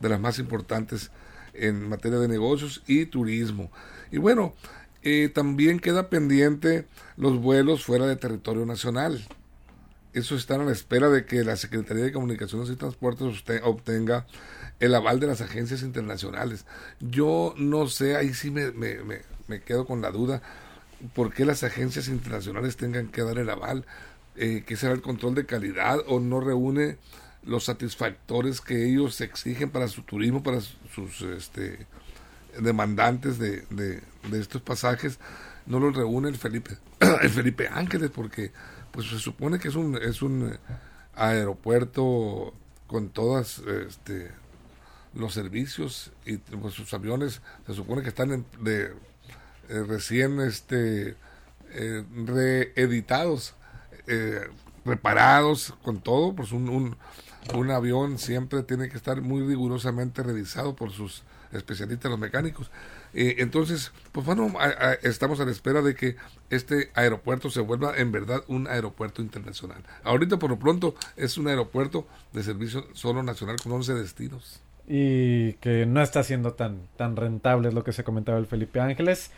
de 0.00 0.08
las 0.10 0.20
más 0.20 0.38
importantes 0.38 1.10
en 1.54 1.88
materia 1.88 2.18
de 2.18 2.28
negocios 2.28 2.82
y 2.86 3.06
turismo. 3.06 3.70
Y 4.10 4.18
bueno, 4.18 4.54
eh, 5.02 5.30
también 5.32 5.80
queda 5.80 6.08
pendiente 6.08 6.86
los 7.16 7.40
vuelos 7.40 7.84
fuera 7.84 8.06
de 8.06 8.16
territorio 8.16 8.66
nacional. 8.66 9.26
Eso 10.12 10.34
está 10.34 10.56
a 10.56 10.58
la 10.58 10.72
espera 10.72 11.08
de 11.08 11.26
que 11.26 11.44
la 11.44 11.56
Secretaría 11.56 12.04
de 12.04 12.12
Comunicaciones 12.12 12.70
y 12.70 12.76
Transportes 12.76 13.44
obtenga 13.62 14.26
el 14.80 14.94
aval 14.94 15.20
de 15.20 15.26
las 15.26 15.40
agencias 15.40 15.82
internacionales. 15.82 16.64
Yo 17.00 17.54
no 17.56 17.88
sé, 17.88 18.16
ahí 18.16 18.32
sí 18.34 18.50
me, 18.50 18.70
me, 18.72 18.98
me, 19.46 19.60
quedo 19.60 19.86
con 19.86 20.00
la 20.00 20.10
duda, 20.10 20.42
por 21.14 21.32
qué 21.32 21.44
las 21.44 21.62
agencias 21.62 22.08
internacionales 22.08 22.76
tengan 22.76 23.08
que 23.08 23.22
dar 23.22 23.38
el 23.38 23.50
aval, 23.50 23.84
eh, 24.36 24.64
que 24.66 24.76
será 24.76 24.92
el 24.92 25.02
control 25.02 25.34
de 25.34 25.46
calidad 25.46 25.98
o 26.06 26.20
no 26.20 26.40
reúne 26.40 26.96
los 27.44 27.64
satisfactores 27.64 28.60
que 28.60 28.86
ellos 28.86 29.20
exigen 29.20 29.70
para 29.70 29.88
su 29.88 30.02
turismo, 30.02 30.42
para 30.42 30.60
sus 30.60 31.22
este, 31.22 31.86
demandantes 32.60 33.38
de, 33.38 33.62
de, 33.70 34.02
estos 34.38 34.62
pasajes, 34.62 35.18
no 35.66 35.80
los 35.80 35.94
reúne 35.94 36.28
el 36.28 36.36
Felipe, 36.36 36.76
el 37.22 37.30
Felipe 37.30 37.68
Ángeles, 37.68 38.10
porque 38.10 38.52
pues 38.90 39.08
se 39.08 39.18
supone 39.18 39.58
que 39.58 39.68
es 39.68 39.74
un, 39.74 39.96
es 39.96 40.22
un 40.22 40.58
aeropuerto 41.14 42.54
con 42.86 43.10
todas 43.10 43.58
este, 43.58 44.30
los 45.14 45.34
servicios 45.34 46.12
y 46.24 46.38
pues, 46.38 46.74
sus 46.74 46.92
aviones 46.94 47.42
se 47.66 47.74
supone 47.74 48.02
que 48.02 48.08
están 48.08 48.44
de, 48.60 48.92
eh, 49.68 49.84
recién 49.86 50.40
este 50.40 51.16
eh, 51.70 52.04
reeditados 52.24 53.54
eh, 54.06 54.48
reparados 54.84 55.74
con 55.82 56.00
todo 56.00 56.34
pues 56.34 56.52
un, 56.52 56.96
un, 57.54 57.70
avión 57.70 58.18
siempre 58.18 58.62
tiene 58.62 58.88
que 58.88 58.96
estar 58.96 59.20
muy 59.20 59.42
rigurosamente 59.42 60.22
revisado 60.22 60.74
por 60.74 60.90
sus 60.90 61.24
especialistas 61.52 62.10
los 62.10 62.18
mecánicos. 62.18 62.70
Entonces 63.12 63.92
pues 64.12 64.26
bueno 64.26 64.52
estamos 65.02 65.40
a 65.40 65.44
la 65.44 65.50
espera 65.50 65.82
de 65.82 65.94
que 65.94 66.16
este 66.50 66.90
aeropuerto 66.94 67.50
se 67.50 67.60
vuelva 67.60 67.96
en 67.96 68.12
verdad 68.12 68.42
un 68.48 68.66
aeropuerto 68.66 69.22
internacional. 69.22 69.82
Ahorita 70.04 70.38
por 70.38 70.50
lo 70.50 70.58
pronto 70.58 70.94
es 71.16 71.38
un 71.38 71.48
aeropuerto 71.48 72.06
de 72.32 72.42
servicio 72.42 72.86
solo 72.92 73.22
nacional 73.22 73.56
con 73.62 73.72
11 73.72 73.94
destinos. 73.94 74.60
Y 74.86 75.52
que 75.54 75.84
no 75.84 76.00
está 76.00 76.22
siendo 76.22 76.54
tan, 76.54 76.88
tan 76.96 77.14
rentable, 77.16 77.68
es 77.68 77.74
lo 77.74 77.84
que 77.84 77.92
se 77.92 78.04
comentaba 78.04 78.38
el 78.38 78.46
Felipe 78.46 78.80
Ángeles. 78.80 79.30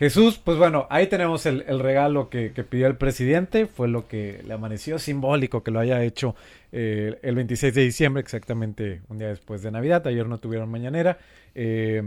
Jesús, 0.00 0.40
pues 0.42 0.56
bueno, 0.56 0.86
ahí 0.88 1.08
tenemos 1.08 1.44
el, 1.44 1.78
regalo 1.78 2.30
que, 2.30 2.48
pidió 2.48 2.86
el 2.86 2.96
presidente, 2.96 3.66
fue 3.66 3.86
lo 3.86 4.08
que 4.08 4.42
le 4.46 4.54
amaneció 4.54 4.98
simbólico 4.98 5.62
que 5.62 5.70
lo 5.70 5.78
haya 5.78 6.02
hecho 6.02 6.34
eh, 6.72 7.18
el 7.20 7.34
26 7.34 7.74
de 7.74 7.82
diciembre, 7.82 8.22
exactamente 8.22 9.02
un 9.10 9.18
día 9.18 9.28
después 9.28 9.60
de 9.60 9.70
Navidad, 9.70 10.06
ayer 10.06 10.26
no 10.26 10.38
tuvieron 10.38 10.70
mañanera. 10.70 11.18
Eh, 11.54 12.02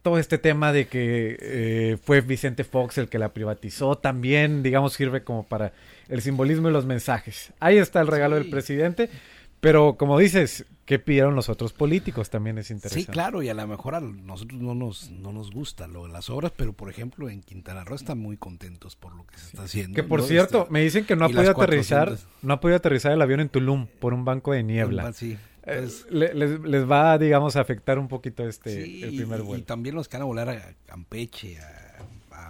todo 0.00 0.18
este 0.18 0.38
tema 0.38 0.72
de 0.72 0.86
que 0.86 1.36
eh, 1.38 1.98
fue 2.02 2.22
Vicente 2.22 2.64
Fox 2.64 2.96
el 2.96 3.10
que 3.10 3.18
la 3.18 3.34
privatizó 3.34 3.98
también, 3.98 4.62
digamos, 4.62 4.94
sirve 4.94 5.22
como 5.22 5.42
para 5.44 5.74
el 6.08 6.22
simbolismo 6.22 6.70
y 6.70 6.72
los 6.72 6.86
mensajes. 6.86 7.52
Ahí 7.60 7.76
está 7.76 8.00
el 8.00 8.06
regalo 8.06 8.36
del 8.36 8.48
presidente. 8.48 9.10
Pero 9.62 9.96
como 9.96 10.18
dices, 10.18 10.66
¿qué 10.86 10.98
pidieron 10.98 11.36
los 11.36 11.48
otros 11.48 11.72
políticos? 11.72 12.30
También 12.30 12.58
es 12.58 12.72
interesante. 12.72 13.06
Sí, 13.06 13.12
claro, 13.12 13.44
y 13.44 13.48
a 13.48 13.54
lo 13.54 13.64
mejor 13.68 13.94
a 13.94 14.00
nosotros 14.00 14.60
no 14.60 14.74
nos, 14.74 15.12
no 15.12 15.32
nos 15.32 15.52
gusta 15.52 15.86
lo 15.86 16.04
de 16.04 16.12
las 16.12 16.30
obras, 16.30 16.50
pero 16.56 16.72
por 16.72 16.90
ejemplo 16.90 17.30
en 17.30 17.42
Quintana 17.42 17.84
Roo 17.84 17.94
están 17.94 18.18
muy 18.18 18.36
contentos 18.36 18.96
por 18.96 19.14
lo 19.14 19.24
que 19.24 19.38
se 19.38 19.46
está 19.46 19.62
haciendo. 19.62 19.94
Que 19.94 20.02
por 20.02 20.22
cierto, 20.22 20.66
me 20.68 20.82
dicen 20.82 21.04
que 21.04 21.14
no 21.14 21.26
ha 21.26 21.28
podido 21.28 21.52
aterrizar, 21.52 22.18
no 22.42 22.54
ha 22.54 22.60
podido 22.60 22.76
aterrizar 22.76 23.12
el 23.12 23.22
avión 23.22 23.38
en 23.38 23.50
Tulum 23.50 23.86
por 24.00 24.14
un 24.14 24.24
banco 24.24 24.50
de 24.50 24.64
niebla. 24.64 25.12
Sí. 25.12 25.38
Eh, 25.64 25.76
pues 25.78 26.06
les, 26.10 26.58
les, 26.58 26.90
va, 26.90 27.16
digamos, 27.16 27.54
a 27.54 27.60
afectar 27.60 28.00
un 28.00 28.08
poquito 28.08 28.48
este 28.48 28.82
el 28.82 29.14
primer 29.14 29.42
vuelo. 29.42 29.60
Y 29.60 29.62
también 29.62 29.94
los 29.94 30.08
que 30.08 30.16
van 30.16 30.22
a 30.22 30.26
volar 30.26 30.48
a 30.48 30.74
Campeche, 30.86 31.60
a 31.60 32.04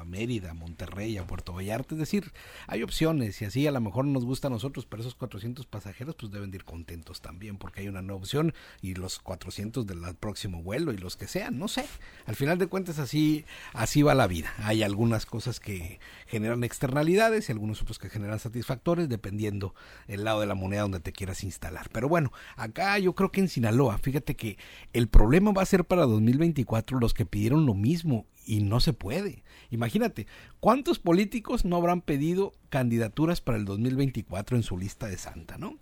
Mérida, 0.05 0.55
Monterrey, 0.55 1.17
a 1.17 1.27
Puerto 1.27 1.53
Vallarta. 1.53 1.95
Es 1.95 1.99
decir, 1.99 2.33
hay 2.67 2.83
opciones 2.83 3.41
y 3.43 3.45
así 3.45 3.67
a 3.67 3.73
lo 3.73 3.81
mejor 3.81 4.05
nos 4.05 4.25
gusta 4.25 4.49
a 4.49 4.51
nosotros, 4.51 4.87
pero 4.87 5.03
esos 5.03 5.15
400 5.15 5.67
pasajeros 5.67 6.17
pues 6.19 6.33
deben 6.33 6.51
de 6.51 6.57
ir 6.57 6.65
contentos 6.65 7.21
también 7.21 7.57
porque 7.57 7.81
hay 7.81 7.89
una 7.89 8.03
nueva 8.03 8.21
opción 8.21 8.55
y 8.81 8.95
los 8.95 9.19
400 9.19 9.87
del 9.87 10.01
próximo 10.17 10.63
vuelo 10.63 10.93
y 10.93 10.99
los 10.99 11.17
que 11.17 11.27
sean, 11.27 11.59
no 11.59 11.69
sé. 11.69 11.85
Al 12.27 12.37
final 12.37 12.59
de 12.59 12.67
cuentas 12.67 12.99
así, 12.99 13.45
así 13.73 14.03
va 14.03 14.15
la 14.15 14.27
vida. 14.27 14.53
Hay 14.59 14.83
algunas 14.83 15.27
cosas 15.27 15.61
que 15.61 16.01
generan 16.27 16.65
externalidades 16.65 17.49
y 17.49 17.53
algunos 17.53 17.83
otros 17.83 17.99
que 17.99 18.11
generan 18.11 18.39
satisfactores 18.39 19.09
dependiendo 19.09 19.75
el 20.09 20.25
lado 20.25 20.41
de 20.41 20.47
la 20.47 20.55
moneda 20.55 20.83
donde 20.83 21.01
te 21.01 21.13
quieras 21.13 21.45
instalar. 21.45 21.89
Pero 21.93 22.09
bueno, 22.09 22.33
acá 22.57 22.99
yo 22.99 23.15
creo 23.15 23.31
que 23.31 23.41
en 23.41 23.49
Sinaloa, 23.49 23.99
fíjate 23.99 24.37
que 24.37 24.59
el 24.93 25.09
problema 25.09 25.53
va 25.53 25.63
a 25.63 25.67
ser 25.67 25.85
para 25.85 26.07
2024 26.07 26.99
los 26.99 27.15
que 27.15 27.27
pidieron 27.27 27.67
lo 27.67 27.75
mismo 27.75 28.27
y 28.45 28.61
no 28.61 28.81
se 28.81 28.93
puede. 28.93 29.45
Imagínate, 29.71 30.27
¿cuántos 30.61 30.99
políticos 30.99 31.65
no 31.65 31.77
habrán 31.77 32.01
pedido 32.01 32.53
candidaturas 32.69 33.41
para 33.41 33.59
el 33.59 33.65
2024 33.65 34.57
en 34.57 34.63
su 34.63 34.79
lista 34.79 35.07
de 35.07 35.19
Santa, 35.19 35.59
no? 35.59 35.79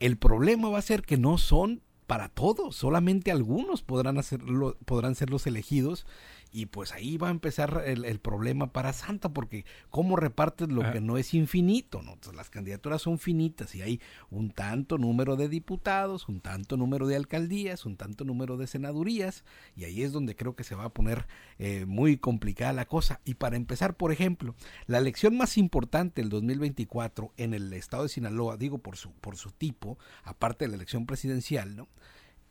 El 0.00 0.16
problema 0.16 0.68
va 0.68 0.78
a 0.78 0.82
ser 0.82 1.02
que 1.02 1.16
no 1.16 1.38
son 1.38 1.82
para 2.06 2.28
todos, 2.30 2.74
solamente 2.74 3.30
algunos 3.30 3.82
podrán, 3.82 4.16
hacerlo, 4.16 4.78
podrán 4.86 5.14
ser 5.14 5.28
los 5.28 5.46
elegidos 5.46 6.06
y 6.50 6.66
pues 6.66 6.92
ahí 6.92 7.16
va 7.16 7.28
a 7.28 7.30
empezar 7.30 7.82
el, 7.86 8.18
problema 8.20 8.72
para 8.72 8.92
Santa, 8.92 9.28
porque 9.28 9.64
¿cómo 9.90 10.16
repartes 10.16 10.68
lo 10.68 10.82
ah. 10.82 10.92
que 10.92 11.00
no 11.00 11.18
es 11.18 11.34
infinito? 11.34 12.02
¿no? 12.02 12.16
las 12.32 12.50
candidaturas 12.50 13.02
son 13.02 13.18
finitas 13.18 13.74
y 13.74 13.82
hay 13.82 14.00
un 14.30 14.50
tanto 14.50 14.98
número 14.98 15.36
de 15.36 15.48
diputados, 15.48 16.28
un 16.28 16.40
tanto 16.40 16.76
número 16.76 17.06
de 17.06 17.16
alcaldías, 17.16 17.86
un 17.86 17.96
tanto 17.96 18.24
número 18.24 18.56
de 18.56 18.66
senadurías, 18.66 19.44
y 19.76 19.84
ahí 19.84 20.02
es 20.02 20.12
donde 20.12 20.36
creo 20.36 20.56
que 20.56 20.64
se 20.64 20.74
va 20.74 20.84
a 20.84 20.92
poner 20.92 21.26
eh, 21.58 21.84
muy 21.86 22.16
complicada 22.16 22.72
la 22.72 22.86
cosa. 22.86 23.20
Y 23.24 23.34
para 23.34 23.56
empezar, 23.56 23.96
por 23.96 24.12
ejemplo, 24.12 24.54
la 24.86 24.98
elección 24.98 25.36
más 25.36 25.58
importante 25.58 26.20
del 26.20 26.30
2024 26.30 27.32
en 27.36 27.54
el 27.54 27.72
estado 27.72 28.04
de 28.04 28.08
Sinaloa, 28.08 28.56
digo 28.56 28.78
por 28.78 28.96
su, 28.96 29.12
por 29.12 29.36
su 29.36 29.50
tipo, 29.50 29.98
aparte 30.24 30.64
de 30.64 30.70
la 30.70 30.76
elección 30.76 31.06
presidencial, 31.06 31.76
¿no? 31.76 31.88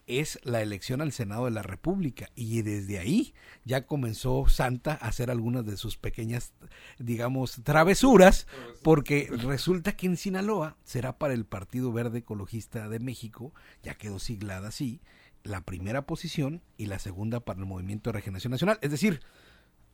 Es 0.07 0.39
la 0.43 0.61
elección 0.61 1.01
al 1.01 1.11
Senado 1.11 1.45
de 1.45 1.51
la 1.51 1.61
República 1.61 2.29
y 2.33 2.61
desde 2.61 2.97
ahí 2.97 3.33
ya 3.65 3.85
comenzó 3.85 4.47
Santa 4.47 4.93
a 4.93 5.07
hacer 5.07 5.29
algunas 5.29 5.65
de 5.65 5.77
sus 5.77 5.97
pequeñas, 5.97 6.53
digamos, 6.97 7.61
travesuras, 7.63 8.47
porque 8.81 9.29
resulta 9.29 9.97
que 9.97 10.07
en 10.07 10.17
Sinaloa 10.17 10.77
será 10.83 11.17
para 11.17 11.33
el 11.33 11.45
Partido 11.45 11.91
Verde 11.91 12.19
Ecologista 12.19 12.87
de 12.87 12.99
México, 12.99 13.53
ya 13.83 13.95
quedó 13.95 14.19
siglada 14.19 14.69
así, 14.69 15.01
la 15.43 15.61
primera 15.61 16.05
posición 16.05 16.61
y 16.77 16.85
la 16.87 16.99
segunda 16.99 17.41
para 17.41 17.59
el 17.59 17.65
Movimiento 17.65 18.09
de 18.09 18.13
Regeneración 18.13 18.51
Nacional, 18.51 18.79
es 18.81 18.91
decir, 18.91 19.21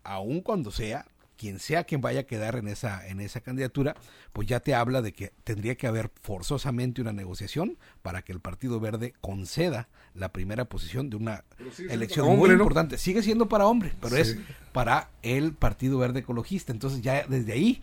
aun 0.03 0.41
cuando 0.41 0.71
sea 0.71 1.07
quien 1.37 1.59
sea 1.59 1.83
quien 1.83 2.01
vaya 2.01 2.21
a 2.21 2.23
quedar 2.23 2.55
en 2.55 2.67
esa, 2.67 3.07
en 3.07 3.19
esa 3.19 3.41
candidatura, 3.41 3.95
pues 4.31 4.47
ya 4.47 4.59
te 4.59 4.75
habla 4.75 5.01
de 5.01 5.13
que 5.13 5.33
tendría 5.43 5.75
que 5.75 5.87
haber 5.87 6.11
forzosamente 6.21 7.01
una 7.01 7.13
negociación 7.13 7.77
para 8.01 8.21
que 8.21 8.31
el 8.31 8.39
Partido 8.39 8.79
Verde 8.79 9.13
conceda 9.21 9.89
la 10.13 10.31
primera 10.31 10.65
posición 10.65 11.09
de 11.09 11.17
una 11.17 11.43
elección 11.89 12.37
muy 12.37 12.49
importante. 12.51 12.97
Sigue 12.97 13.23
siendo 13.23 13.49
para 13.49 13.65
hombre, 13.65 13.93
pero 14.01 14.17
es 14.17 14.37
para 14.71 15.09
el 15.21 15.53
Partido 15.53 15.97
Verde 15.97 16.19
Ecologista. 16.19 16.71
Entonces 16.71 17.01
ya 17.01 17.25
desde 17.27 17.53
ahí 17.53 17.81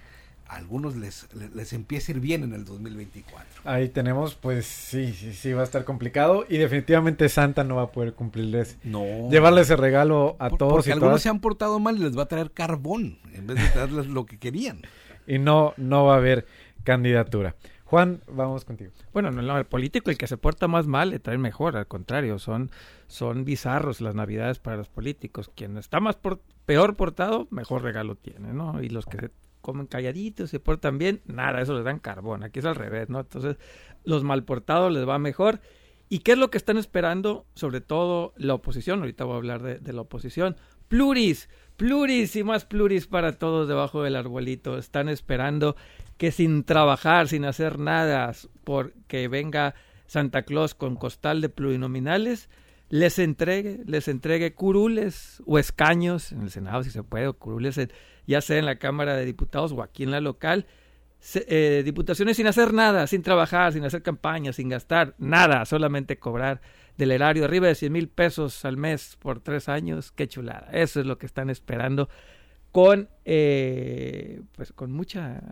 algunos 0.51 0.97
les, 0.97 1.29
les, 1.55 1.73
empieza 1.73 2.11
a 2.11 2.17
ir 2.17 2.21
bien 2.21 2.43
en 2.43 2.53
el 2.53 2.65
2024. 2.65 3.63
Ahí 3.65 3.89
tenemos, 3.89 4.35
pues 4.35 4.67
sí, 4.67 5.13
sí, 5.13 5.33
sí, 5.33 5.53
va 5.53 5.61
a 5.61 5.65
estar 5.65 5.85
complicado 5.85 6.45
y 6.49 6.59
definitivamente 6.59 7.29
Santa 7.29 7.63
no 7.63 7.77
va 7.77 7.83
a 7.83 7.93
poder 7.93 8.15
cumplirles. 8.15 8.77
No. 8.83 9.31
Llevarles 9.31 9.69
ese 9.69 9.77
regalo 9.77 10.37
a 10.41 10.51
todos. 10.51 10.75
Porque 10.75 10.93
algunos 10.93 11.23
se 11.23 11.29
han 11.29 11.41
portado 11.41 11.79
mal 11.79 11.97
y 11.97 12.01
les 12.01 12.19
va 12.19 12.25
a 12.25 12.27
traer 12.27 12.51
carbón 12.51 13.19
en 13.33 13.47
vez 13.47 13.59
de 13.59 13.79
darles 13.79 14.09
lo 14.09 14.27
que 14.27 14.39
querían. 14.39 14.83
Y 15.27 15.39
no, 15.39 15.73
no 15.77 16.07
va 16.07 16.15
a 16.15 16.19
haber 16.19 16.47
candidatura. 16.83 17.55
Juan, 17.85 18.23
vamos 18.29 18.65
contigo. 18.65 18.93
Bueno, 19.13 19.31
no, 19.31 19.59
el 19.59 19.67
político, 19.67 20.11
el 20.11 20.19
que 20.19 20.27
se 20.27 20.37
porta 20.37 20.69
más 20.69 20.87
mal, 20.87 21.11
le 21.11 21.19
trae 21.19 21.39
mejor, 21.39 21.77
al 21.77 21.87
contrario, 21.87 22.39
son, 22.39 22.71
son 23.09 23.45
bizarros 23.45 24.01
las 24.01 24.15
navidades 24.15 24.59
para 24.59 24.77
los 24.77 24.89
políticos. 24.89 25.51
Quien 25.55 25.77
está 25.77 25.99
más 25.99 26.17
por, 26.17 26.41
peor 26.67 26.97
portado, 26.97 27.49
mejor 27.51 27.83
regalo 27.83 28.15
tiene, 28.15 28.53
¿no? 28.53 28.81
Y 28.81 28.89
los 28.91 29.07
que 29.07 29.19
se 29.19 29.31
comen 29.61 29.87
calladitos, 29.87 30.51
se 30.51 30.61
portan 30.61 30.99
bien, 30.99 31.21
nada, 31.27 31.61
eso 31.61 31.75
les 31.75 31.85
dan 31.85 31.99
carbón. 31.99 32.43
Aquí 32.43 32.59
es 32.59 32.65
al 32.65 32.75
revés, 32.75 33.09
¿no? 33.09 33.21
Entonces, 33.21 33.57
los 34.05 34.25
malportados 34.25 34.93
les 34.93 35.09
va 35.09 35.19
mejor. 35.19 35.61
¿Y 36.09 36.21
qué 36.21 36.33
es 36.33 36.39
lo 36.39 36.51
que 36.51 36.59
están 36.59 36.77
esperando? 36.77 37.47
Sobre 37.55 37.81
todo 37.81 38.35
la 38.37 38.55
oposición. 38.55 39.01
Ahorita 39.01 39.25
voy 39.25 39.35
a 39.35 39.37
hablar 39.37 39.63
de, 39.63 39.93
la 39.93 40.01
oposición. 40.01 40.57
Pluris, 40.89 41.49
pluris 41.77 42.35
y 42.35 42.43
más 42.43 42.65
pluris 42.65 43.07
para 43.07 43.39
todos 43.39 43.69
debajo 43.69 44.03
del 44.03 44.17
arbolito. 44.17 44.77
Están 44.77 45.09
esperando 45.09 45.77
que 46.17 46.33
sin 46.33 46.65
trabajar, 46.65 47.29
sin 47.29 47.45
hacer 47.45 47.79
nada, 47.79 48.33
porque 48.65 49.29
venga 49.29 49.77
Santa 50.07 50.43
Claus 50.43 50.75
con 50.75 50.97
costal 50.97 51.41
de 51.41 51.49
plurinominales, 51.49 52.51
les 52.89 53.21
entregue, 53.21 53.81
les 53.87 54.09
entregue 54.09 54.53
curules 54.53 55.41
o 55.47 55.61
escaños 55.61 56.33
en 56.33 56.43
el 56.43 56.51
Senado, 56.51 56.83
si 56.83 56.91
se 56.91 57.05
puede, 57.05 57.33
curules 57.33 57.79
en, 57.79 57.93
ya 58.31 58.41
sea 58.41 58.59
en 58.59 58.65
la 58.65 58.77
Cámara 58.77 59.17
de 59.17 59.25
Diputados 59.25 59.73
o 59.73 59.83
aquí 59.83 60.05
en 60.05 60.13
la 60.13 60.21
local, 60.21 60.67
eh, 61.35 61.83
diputaciones 61.85 62.37
sin 62.37 62.47
hacer 62.47 62.73
nada, 62.73 63.09
sin 63.09 63.23
trabajar, 63.23 63.73
sin 63.73 63.85
hacer 63.85 64.03
campaña, 64.03 64.53
sin 64.53 64.69
gastar 64.69 65.15
nada, 65.19 65.65
solamente 65.65 66.19
cobrar 66.19 66.61
del 66.97 67.11
erario 67.11 67.45
arriba 67.45 67.67
de 67.67 67.75
100 67.75 67.93
mil 67.93 68.09
pesos 68.09 68.65
al 68.65 68.77
mes 68.77 69.17
por 69.19 69.41
tres 69.41 69.69
años, 69.69 70.13
qué 70.13 70.29
chulada. 70.29 70.69
Eso 70.73 71.01
es 71.01 71.07
lo 71.07 71.19
que 71.19 71.27
están 71.27 71.51
esperando 71.51 72.09
con, 72.71 73.09
eh, 73.25 74.43
pues 74.53 74.73
con 74.73 74.93
mucha 74.93 75.43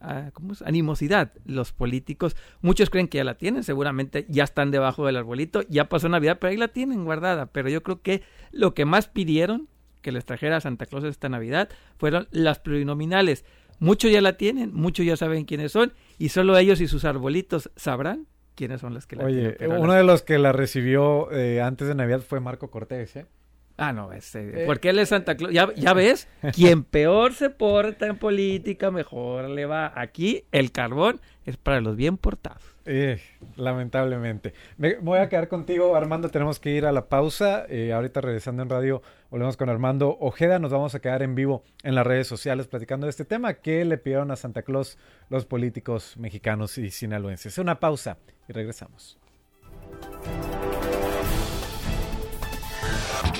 ah, 0.00 0.30
animosidad 0.64 1.32
los 1.44 1.72
políticos. 1.72 2.36
Muchos 2.60 2.90
creen 2.90 3.08
que 3.08 3.18
ya 3.18 3.24
la 3.24 3.36
tienen, 3.36 3.64
seguramente 3.64 4.24
ya 4.28 4.44
están 4.44 4.70
debajo 4.70 5.04
del 5.04 5.16
arbolito, 5.16 5.62
ya 5.68 5.88
pasó 5.88 6.08
Navidad, 6.08 6.38
pero 6.40 6.52
ahí 6.52 6.56
la 6.56 6.68
tienen 6.68 7.04
guardada. 7.04 7.46
Pero 7.46 7.68
yo 7.68 7.82
creo 7.82 8.02
que 8.02 8.22
lo 8.52 8.72
que 8.72 8.84
más 8.84 9.08
pidieron 9.08 9.68
que 10.00 10.12
les 10.12 10.24
trajera 10.24 10.60
Santa 10.60 10.86
Claus 10.86 11.04
esta 11.04 11.28
Navidad 11.28 11.68
fueron 11.98 12.28
las 12.30 12.58
plurinominales. 12.58 13.44
Muchos 13.78 14.10
ya 14.10 14.20
la 14.20 14.36
tienen, 14.36 14.74
muchos 14.74 15.06
ya 15.06 15.16
saben 15.16 15.44
quiénes 15.44 15.72
son 15.72 15.92
y 16.18 16.28
solo 16.28 16.56
ellos 16.58 16.80
y 16.80 16.86
sus 16.86 17.04
arbolitos 17.04 17.70
sabrán 17.76 18.26
quiénes 18.54 18.80
son 18.80 18.92
las 18.94 19.06
que 19.06 19.16
la 19.16 19.26
tienen. 19.26 19.56
Oye, 19.58 19.68
uno 19.68 19.94
de 19.94 20.04
los 20.04 20.22
que 20.22 20.38
la 20.38 20.52
recibió 20.52 21.32
eh, 21.32 21.62
antes 21.62 21.88
de 21.88 21.94
Navidad 21.94 22.20
fue 22.20 22.40
Marco 22.40 22.70
Cortés, 22.70 23.16
¿eh? 23.16 23.26
Ah, 23.80 23.94
no, 23.94 24.12
ese, 24.12 24.64
eh, 24.64 24.66
porque 24.66 24.90
él 24.90 24.98
es 24.98 25.08
Santa 25.08 25.36
Claus. 25.36 25.54
Ya, 25.54 25.72
ya 25.74 25.94
ves, 25.94 26.28
quien 26.54 26.84
peor 26.84 27.32
se 27.32 27.48
porta 27.48 28.06
en 28.06 28.18
política, 28.18 28.90
mejor 28.90 29.48
le 29.48 29.64
va. 29.64 29.90
Aquí 29.96 30.44
el 30.52 30.70
carbón 30.70 31.18
es 31.46 31.56
para 31.56 31.80
los 31.80 31.96
bien 31.96 32.18
portados. 32.18 32.62
Eh, 32.84 33.22
lamentablemente. 33.56 34.52
Me, 34.76 34.96
voy 34.96 35.18
a 35.20 35.30
quedar 35.30 35.48
contigo, 35.48 35.96
Armando. 35.96 36.28
Tenemos 36.28 36.60
que 36.60 36.72
ir 36.72 36.84
a 36.84 36.92
la 36.92 37.06
pausa. 37.08 37.64
Eh, 37.70 37.94
ahorita 37.94 38.20
regresando 38.20 38.62
en 38.62 38.68
radio, 38.68 39.00
volvemos 39.30 39.56
con 39.56 39.70
Armando 39.70 40.14
Ojeda. 40.20 40.58
Nos 40.58 40.72
vamos 40.72 40.94
a 40.94 41.00
quedar 41.00 41.22
en 41.22 41.34
vivo 41.34 41.62
en 41.82 41.94
las 41.94 42.06
redes 42.06 42.26
sociales 42.26 42.66
platicando 42.66 43.06
de 43.06 43.10
este 43.10 43.24
tema 43.24 43.54
que 43.54 43.86
le 43.86 43.96
pidieron 43.96 44.30
a 44.30 44.36
Santa 44.36 44.60
Claus 44.60 44.98
los 45.30 45.46
políticos 45.46 46.18
mexicanos 46.18 46.76
y 46.76 46.90
sinaloenses. 46.90 47.56
Una 47.56 47.80
pausa 47.80 48.18
y 48.46 48.52
regresamos. 48.52 49.18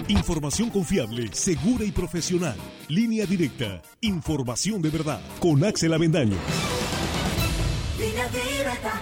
Información 0.08 0.70
confiable, 0.70 1.28
segura 1.32 1.84
y 1.84 1.92
profesional. 1.92 2.56
Línea 2.88 3.26
directa. 3.26 3.82
Información 4.00 4.82
de 4.82 4.90
verdad. 4.90 5.20
Con 5.38 5.64
Axel 5.64 5.92
Avendaño. 5.92 6.36
Línea 7.98 8.28
directa. 8.28 9.00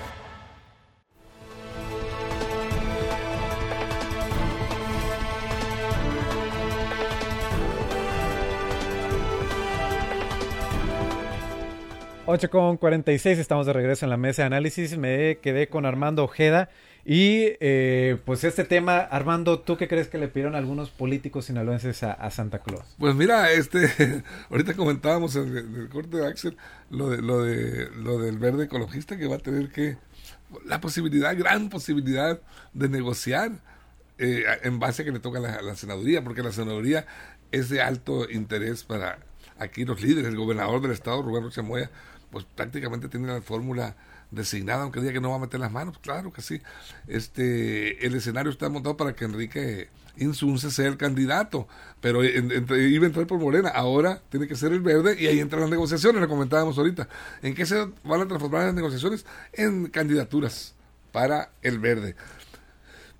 Ocho 12.30 12.50
con 12.50 12.76
46, 12.76 13.38
estamos 13.38 13.64
de 13.64 13.72
regreso 13.72 14.04
en 14.04 14.10
la 14.10 14.18
mesa 14.18 14.42
de 14.42 14.46
análisis. 14.48 14.98
Me 14.98 15.38
quedé 15.38 15.70
con 15.70 15.86
Armando 15.86 16.24
Ojeda 16.24 16.68
y 17.04 17.56
eh, 17.60 18.18
pues 18.24 18.44
este 18.44 18.64
tema, 18.64 18.98
Armando, 18.98 19.60
¿tú 19.60 19.76
qué 19.76 19.88
crees 19.88 20.08
que 20.08 20.18
le 20.18 20.28
pidieron 20.28 20.54
algunos 20.54 20.90
políticos 20.90 21.46
sinaloenses 21.46 22.02
a, 22.02 22.30
Santa 22.30 22.58
Claus? 22.60 22.84
Pues 22.98 23.14
mira, 23.14 23.50
este, 23.52 24.22
ahorita 24.50 24.74
comentábamos 24.74 25.36
en 25.36 25.56
el, 25.56 25.88
corte 25.88 26.18
de 26.18 26.26
Axel 26.26 26.56
lo 26.90 27.10
de, 27.10 27.22
lo 27.22 27.42
de 27.42 27.90
lo 27.96 28.18
del 28.18 28.38
verde 28.38 28.64
ecologista 28.64 29.16
que 29.16 29.26
va 29.26 29.36
a 29.36 29.40
tener 29.40 29.70
que 29.70 29.96
la 30.64 30.80
posibilidad, 30.80 31.36
gran 31.36 31.68
posibilidad 31.68 32.40
de 32.74 32.88
negociar 32.88 33.52
eh, 34.18 34.44
en 34.62 34.78
base 34.78 35.02
a 35.02 35.04
que 35.04 35.12
le 35.12 35.20
toca 35.20 35.40
la, 35.40 35.62
la 35.62 35.76
senaduría, 35.76 36.22
porque 36.22 36.42
la 36.42 36.52
senaduría 36.52 37.06
es 37.52 37.68
de 37.68 37.80
alto 37.80 38.28
interés 38.30 38.84
para 38.84 39.18
aquí 39.58 39.84
los 39.84 40.00
líderes, 40.02 40.28
el 40.28 40.36
gobernador 40.36 40.80
del 40.80 40.92
estado, 40.92 41.22
Rubén 41.22 41.44
Rocha 41.44 41.62
pues 42.30 42.44
prácticamente 42.44 43.08
tiene 43.08 43.28
la 43.28 43.40
fórmula 43.40 43.96
designada, 44.30 44.82
aunque 44.82 45.00
diga 45.00 45.12
que 45.12 45.20
no 45.20 45.30
va 45.30 45.36
a 45.36 45.40
meter 45.40 45.60
las 45.60 45.72
manos, 45.72 45.98
claro 45.98 46.32
que 46.32 46.42
sí. 46.42 46.60
Este, 47.06 48.06
el 48.06 48.14
escenario 48.14 48.50
está 48.50 48.68
montado 48.68 48.96
para 48.96 49.14
que 49.14 49.24
Enrique 49.24 49.88
Insunce 50.16 50.70
sea 50.70 50.88
el 50.88 50.96
candidato, 50.96 51.68
pero 52.00 52.24
iba 52.24 53.04
a 53.04 53.06
entrar 53.06 53.26
por 53.26 53.38
Morena, 53.38 53.68
ahora 53.68 54.20
tiene 54.30 54.48
que 54.48 54.56
ser 54.56 54.72
el 54.72 54.80
verde 54.80 55.16
y 55.18 55.26
ahí 55.26 55.38
entran 55.38 55.62
las 55.62 55.70
negociaciones, 55.70 56.20
lo 56.20 56.28
comentábamos 56.28 56.76
ahorita. 56.76 57.08
¿En 57.42 57.54
qué 57.54 57.66
se 57.66 57.88
van 58.04 58.20
a 58.20 58.26
transformar 58.26 58.66
las 58.66 58.74
negociaciones? 58.74 59.24
En 59.52 59.86
candidaturas 59.86 60.74
para 61.12 61.52
el 61.62 61.78
verde. 61.78 62.16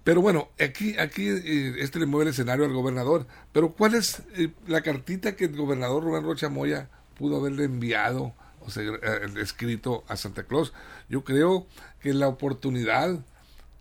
Pero 0.04 0.22
bueno, 0.22 0.48
aquí, 0.58 0.98
aquí 0.98 1.28
eh, 1.28 1.74
este 1.78 1.98
le 1.98 2.06
mueve 2.06 2.24
el 2.24 2.30
escenario 2.30 2.64
al 2.64 2.72
gobernador. 2.72 3.26
Pero 3.52 3.72
¿cuál 3.72 3.94
es 3.94 4.22
eh, 4.36 4.50
la 4.66 4.80
cartita 4.80 5.36
que 5.36 5.44
el 5.44 5.56
gobernador 5.56 6.02
Rubén 6.02 6.24
Rocha 6.24 6.48
Moya 6.48 6.88
pudo 7.18 7.36
haberle 7.36 7.64
enviado 7.64 8.32
escrito 8.76 10.04
a 10.08 10.16
Santa 10.16 10.44
Claus. 10.44 10.72
Yo 11.08 11.24
creo 11.24 11.66
que 12.00 12.12
la 12.12 12.28
oportunidad 12.28 13.18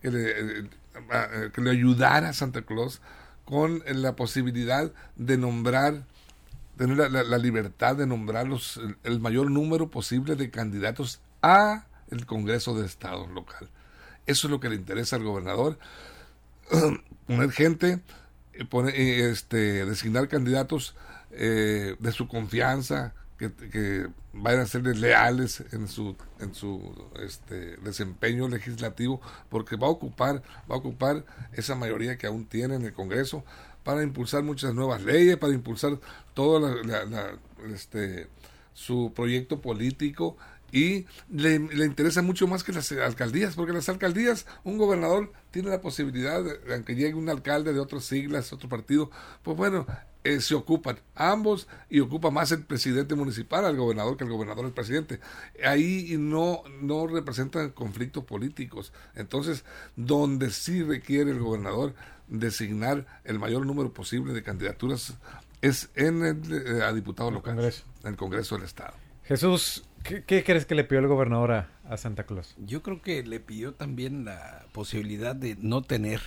que 0.02 0.12
le, 0.12 0.30
eh, 0.30 0.70
eh, 1.12 1.50
que 1.54 1.62
le 1.62 1.72
ayudara 1.72 2.30
a 2.30 2.34
Santa 2.34 2.62
Claus 2.64 3.02
con 3.46 3.84
la 3.86 4.16
posibilidad 4.16 4.92
de 5.16 5.38
nombrar, 5.38 6.04
tener 6.78 6.98
la, 6.98 7.38
libertad 7.38 7.96
de 7.96 8.06
nombrar 8.06 8.48
los, 8.48 8.80
el, 9.04 9.20
mayor 9.20 9.50
número 9.50 9.90
posible 9.90 10.36
de 10.36 10.50
candidatos 10.50 11.22
a 11.42 11.86
el 12.12 12.26
Congreso 12.26 12.78
de 12.78 12.86
Estado 12.86 13.28
local. 13.28 13.70
Eso 14.26 14.48
es 14.48 14.52
lo 14.52 14.60
que 14.60 14.70
le 14.70 14.76
interesa 14.76 15.16
al 15.16 15.24
gobernador. 15.24 15.80
poner 17.28 17.52
gente, 17.52 18.02
poner, 18.70 18.96
este, 18.96 19.86
designar 19.86 20.28
candidatos 20.28 20.96
de 21.30 22.12
su 22.14 22.28
confianza, 22.28 23.14
que, 23.38 24.08
vayan 24.34 24.62
a 24.62 24.66
ser 24.66 24.84
leales 24.84 25.64
en 25.72 25.88
su 25.88 26.16
en 26.40 26.54
su 26.54 26.94
este, 27.20 27.78
desempeño 27.78 28.48
legislativo 28.48 29.20
porque 29.50 29.76
va 29.76 29.88
a 29.88 29.92
ocupar 29.92 30.44
va 30.70 30.76
a 30.76 30.78
ocupar 30.78 31.26
esa 31.54 31.76
mayoría 31.76 32.18
que 32.18 32.28
aún 32.28 32.46
tiene 32.46 32.76
en 32.76 32.84
el 32.84 32.94
Congreso 32.94 33.44
para 33.84 34.04
impulsar 34.04 34.44
muchas 34.44 34.74
nuevas 34.74 35.02
leyes 35.02 35.38
para 35.38 35.54
impulsar 35.54 36.00
todo 36.34 36.82
este 37.74 38.28
su 38.74 39.12
proyecto 39.16 39.60
político 39.60 40.38
y 40.72 41.06
le, 41.30 41.60
le, 41.60 41.86
interesa 41.86 42.22
mucho 42.22 42.46
más 42.46 42.64
que 42.64 42.74
las 42.74 42.92
alcaldías, 42.92 43.56
porque 43.56 43.72
las 43.72 43.88
alcaldías, 43.88 44.46
un 44.64 44.78
gobernador 44.78 45.32
tiene 45.50 45.70
la 45.70 45.82
posibilidad, 45.82 46.44
de, 46.44 46.74
aunque 46.74 46.96
llegue 46.96 47.14
un 47.14 47.30
alcalde 47.30 47.74
de 47.74 47.80
otras 47.80 48.04
siglas, 48.04 48.52
otro 48.52 48.68
partido, 48.68 49.10
pues 49.44 49.56
bueno, 49.56 49.88
eh, 50.28 50.42
se 50.42 50.56
ocupan 50.56 51.00
ambos 51.16 51.70
y 51.90 52.02
ocupa 52.02 52.32
más 52.32 52.52
el 52.52 52.64
presidente 52.64 53.16
municipal 53.16 53.64
al 53.64 53.78
gobernador 53.78 54.18
que 54.18 54.26
el 54.26 54.30
gobernador 54.30 54.66
el 54.66 54.74
presidente. 54.74 55.22
Ahí 55.64 56.18
no, 56.20 56.64
no 56.82 57.08
representan 57.08 57.70
conflictos 57.70 58.26
políticos. 58.26 58.92
Entonces, 59.16 59.64
donde 59.96 60.52
sí 60.52 60.84
requiere 60.84 61.32
el 61.32 61.40
gobernador 61.40 61.94
designar 62.28 63.06
el 63.24 63.40
mayor 63.40 63.66
número 63.66 63.94
posible 63.94 64.34
de 64.34 64.44
candidaturas 64.44 65.14
es 65.62 65.90
en 65.96 66.26
el, 66.26 66.68
eh, 66.68 66.84
a 66.84 66.92
diputado 66.92 67.32
local, 67.32 67.58
en 67.60 68.10
el 68.10 68.18
Congreso 68.18 68.56
del 68.56 68.66
Estado. 68.66 68.96
Jesús, 69.24 69.86
¿qué, 70.04 70.44
crees 70.44 70.66
que 70.66 70.76
le 70.76 70.84
pidió 70.84 71.00
el 71.00 71.08
gobernador 71.08 71.54
a, 71.54 71.70
a 71.86 71.96
Santa 71.96 72.26
Claus? 72.26 72.54
Yo 72.58 72.84
creo 72.84 73.02
que 73.02 73.24
le 73.24 73.40
pidió 73.40 73.76
también 73.76 74.26
la 74.26 74.66
posibilidad 74.74 75.38
de 75.38 75.56
no 75.56 75.84
tener 75.84 76.20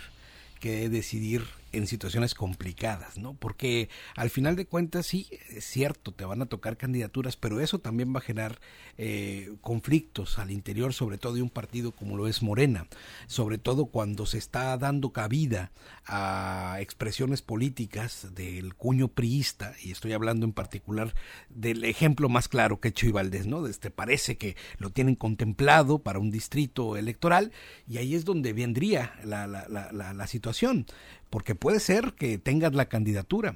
que 0.59 0.89
decidir 0.89 1.45
en 1.73 1.87
situaciones 1.87 2.35
complicadas, 2.35 3.19
¿no? 3.19 3.35
Porque 3.35 3.89
al 4.17 4.31
final 4.31 4.57
de 4.57 4.67
cuentas 4.67 5.07
sí, 5.07 5.29
es 5.51 5.65
cierto, 5.65 6.13
te 6.13 6.25
van 6.25 6.43
a 6.43 6.47
tocar 6.47 6.77
candidaturas, 6.77 7.37
pero 7.37 7.61
eso 7.61 7.79
también 7.79 8.15
va 8.15 8.19
a 8.19 8.23
generar 8.23 8.61
eh, 8.99 9.55
conflictos 9.61 10.39
al 10.39 10.51
interior, 10.51 10.93
sobre 10.93 11.19
todo 11.19 11.35
de 11.35 11.43
un 11.43 11.51
partido 11.51 11.93
como 11.93 12.17
lo 12.17 12.29
es 12.29 12.43
Morena, 12.43 12.87
sobre 13.27 13.59
todo 13.59 13.87
cuando 13.87 14.27
se 14.27 14.39
está 14.39 14.77
dando 14.77 15.13
cabida 15.13 15.73
a 16.13 16.79
expresiones 16.81 17.41
políticas 17.41 18.35
del 18.35 18.75
cuño 18.75 19.09
priista, 19.09 19.75
y 19.83 19.93
estoy 19.93 20.13
hablando 20.13 20.45
en 20.45 20.53
particular 20.53 21.15
del 21.49 21.85
ejemplo 21.85 22.29
más 22.29 22.49
claro 22.49 22.81
que 22.81 22.93
Chuy 22.93 23.13
Valdés, 23.13 23.47
¿no? 23.47 23.67
Este, 23.67 23.91
parece 23.91 24.37
que 24.37 24.57
lo 24.79 24.91
tienen 24.91 25.15
contemplado 25.15 26.01
para 26.01 26.19
un 26.19 26.31
distrito 26.31 26.97
electoral, 26.97 27.53
y 27.89 27.99
ahí 27.99 28.15
es 28.15 28.25
donde 28.25 28.53
vendría 28.53 29.15
la, 29.25 29.47
la, 29.47 29.69
la, 29.69 30.13
la 30.13 30.27
situación 30.27 30.87
porque 31.31 31.55
puede 31.55 31.81
ser 31.81 32.15
que 32.15 32.39
tengas 32.39 32.75
la 32.75 32.89
candidatura, 32.89 33.55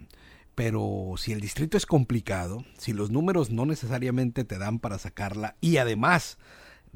pero 0.55 1.15
si 1.19 1.33
el 1.33 1.41
distrito 1.41 1.77
es 1.77 1.87
complicado, 1.87 2.65
si 2.79 2.93
los 2.93 3.11
números 3.11 3.51
no 3.51 3.67
necesariamente 3.67 4.45
te 4.45 4.59
dan 4.59 4.79
para 4.79 4.99
sacarla 4.99 5.57
y 5.61 5.79
además 5.79 6.39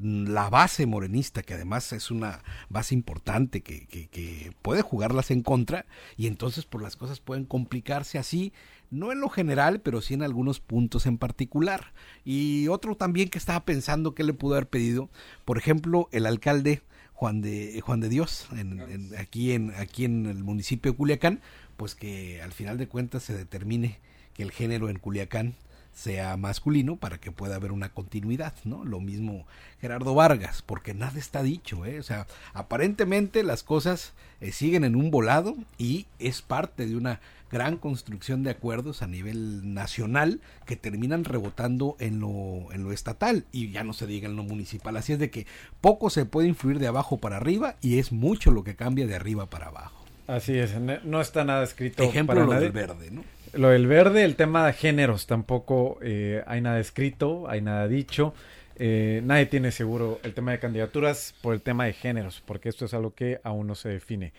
la 0.00 0.50
base 0.50 0.86
morenista, 0.86 1.42
que 1.42 1.54
además 1.54 1.92
es 1.92 2.10
una 2.10 2.42
base 2.68 2.94
importante 2.94 3.62
que, 3.62 3.86
que, 3.86 4.52
puede 4.62 4.82
jugarlas 4.82 5.30
en 5.30 5.42
contra, 5.42 5.86
y 6.16 6.26
entonces 6.26 6.64
por 6.64 6.82
las 6.82 6.96
cosas 6.96 7.20
pueden 7.20 7.44
complicarse 7.44 8.18
así, 8.18 8.52
no 8.90 9.12
en 9.12 9.20
lo 9.20 9.28
general, 9.28 9.80
pero 9.80 10.00
sí 10.00 10.14
en 10.14 10.22
algunos 10.22 10.60
puntos 10.60 11.06
en 11.06 11.18
particular. 11.18 11.92
Y 12.24 12.68
otro 12.68 12.96
también 12.96 13.28
que 13.28 13.38
estaba 13.38 13.64
pensando 13.64 14.14
que 14.14 14.24
le 14.24 14.32
pudo 14.32 14.54
haber 14.54 14.68
pedido, 14.68 15.10
por 15.44 15.58
ejemplo, 15.58 16.08
el 16.12 16.26
alcalde 16.26 16.82
Juan 17.12 17.40
de 17.40 17.80
Juan 17.80 17.98
de 17.98 18.08
Dios 18.08 18.46
en, 18.52 19.10
aquí 19.18 19.50
en 19.50 19.74
aquí 19.74 20.04
en 20.04 20.26
el 20.26 20.44
municipio 20.44 20.92
de 20.92 20.96
Culiacán 20.96 21.40
pues 21.76 21.96
que 21.96 22.40
al 22.42 22.52
final 22.52 22.78
de 22.78 22.86
cuentas 22.86 23.24
se 23.24 23.36
determine 23.36 23.98
que 24.34 24.44
el 24.44 24.52
género 24.52 24.88
en 24.88 25.00
Culiacán 25.00 25.56
sea 25.98 26.36
masculino 26.36 26.94
para 26.94 27.18
que 27.18 27.32
pueda 27.32 27.56
haber 27.56 27.72
una 27.72 27.88
continuidad, 27.88 28.54
¿no? 28.62 28.84
Lo 28.84 29.00
mismo 29.00 29.46
Gerardo 29.80 30.14
Vargas, 30.14 30.62
porque 30.62 30.94
nada 30.94 31.18
está 31.18 31.42
dicho, 31.42 31.84
¿eh? 31.84 31.98
O 31.98 32.04
sea, 32.04 32.28
aparentemente 32.54 33.42
las 33.42 33.64
cosas 33.64 34.12
eh, 34.40 34.52
siguen 34.52 34.84
en 34.84 34.94
un 34.94 35.10
volado 35.10 35.56
y 35.76 36.06
es 36.20 36.40
parte 36.40 36.86
de 36.86 36.96
una 36.96 37.20
gran 37.50 37.78
construcción 37.78 38.44
de 38.44 38.50
acuerdos 38.50 39.02
a 39.02 39.08
nivel 39.08 39.74
nacional 39.74 40.40
que 40.66 40.76
terminan 40.76 41.24
rebotando 41.24 41.96
en 41.98 42.20
lo, 42.20 42.72
en 42.72 42.84
lo 42.84 42.92
estatal 42.92 43.44
y 43.50 43.72
ya 43.72 43.82
no 43.82 43.92
se 43.92 44.06
diga 44.06 44.28
en 44.28 44.36
lo 44.36 44.44
municipal. 44.44 44.96
Así 44.96 45.14
es 45.14 45.18
de 45.18 45.30
que 45.30 45.48
poco 45.80 46.10
se 46.10 46.26
puede 46.26 46.46
influir 46.46 46.78
de 46.78 46.86
abajo 46.86 47.16
para 47.18 47.38
arriba 47.38 47.74
y 47.80 47.98
es 47.98 48.12
mucho 48.12 48.52
lo 48.52 48.62
que 48.62 48.76
cambia 48.76 49.08
de 49.08 49.16
arriba 49.16 49.46
para 49.46 49.66
abajo. 49.66 50.04
Así 50.28 50.56
es, 50.56 50.78
no 50.78 51.20
está 51.20 51.42
nada 51.42 51.64
escrito. 51.64 52.04
Ejemplo 52.04 52.34
para 52.34 52.46
lo 52.46 52.52
nadie. 52.52 52.70
del 52.70 52.72
verde, 52.72 53.10
¿no? 53.10 53.24
Lo 53.54 53.68
del 53.70 53.86
verde, 53.86 54.24
el 54.24 54.36
tema 54.36 54.66
de 54.66 54.72
géneros, 54.72 55.26
tampoco 55.26 55.98
eh, 56.02 56.42
hay 56.46 56.60
nada 56.60 56.78
escrito, 56.80 57.48
hay 57.48 57.60
nada 57.60 57.88
dicho. 57.88 58.34
Eh, 58.80 59.22
nadie 59.24 59.46
tiene 59.46 59.72
seguro 59.72 60.20
el 60.22 60.34
tema 60.34 60.52
de 60.52 60.60
candidaturas 60.60 61.34
por 61.42 61.52
el 61.52 61.60
tema 61.60 61.86
de 61.86 61.92
géneros, 61.92 62.42
porque 62.46 62.68
esto 62.68 62.84
es 62.84 62.94
algo 62.94 63.12
que 63.12 63.40
aún 63.42 63.66
no 63.66 63.74
se 63.74 63.88
define, 63.88 64.32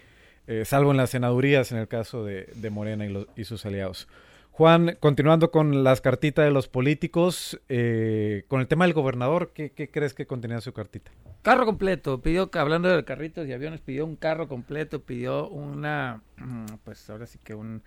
eh, 0.47 0.63
salvo 0.63 0.91
en 0.91 0.97
las 0.97 1.09
senadurías 1.09 1.73
en 1.73 1.77
el 1.77 1.89
caso 1.89 2.23
de, 2.23 2.69
Morena 2.71 3.05
y, 3.35 3.43
sus 3.43 3.65
aliados. 3.65 4.07
Juan, 4.51 4.97
continuando 4.99 5.51
con 5.51 5.83
las 5.83 6.01
cartitas 6.01 6.45
de 6.45 6.51
los 6.51 6.67
políticos, 6.67 7.59
eh, 7.69 8.43
con 8.47 8.61
el 8.61 8.67
tema 8.67 8.85
del 8.85 8.93
gobernador, 8.93 9.51
¿qué, 9.53 9.71
qué 9.71 9.89
crees 9.89 10.13
que 10.13 10.25
contenía 10.25 10.61
su 10.61 10.71
cartita? 10.71 11.11
Carro 11.41 11.65
completo, 11.65 12.21
pidió, 12.21 12.49
hablando 12.53 12.89
de 12.89 13.03
carritos 13.03 13.47
y 13.47 13.53
aviones, 13.53 13.81
pidió 13.81 14.05
un 14.05 14.15
carro 14.15 14.47
completo, 14.47 15.01
pidió 15.01 15.49
una, 15.49 16.21
mm, 16.37 16.65
pues 16.83 17.09
ahora 17.09 17.25
sí 17.25 17.39
que 17.43 17.53
un, 17.53 17.81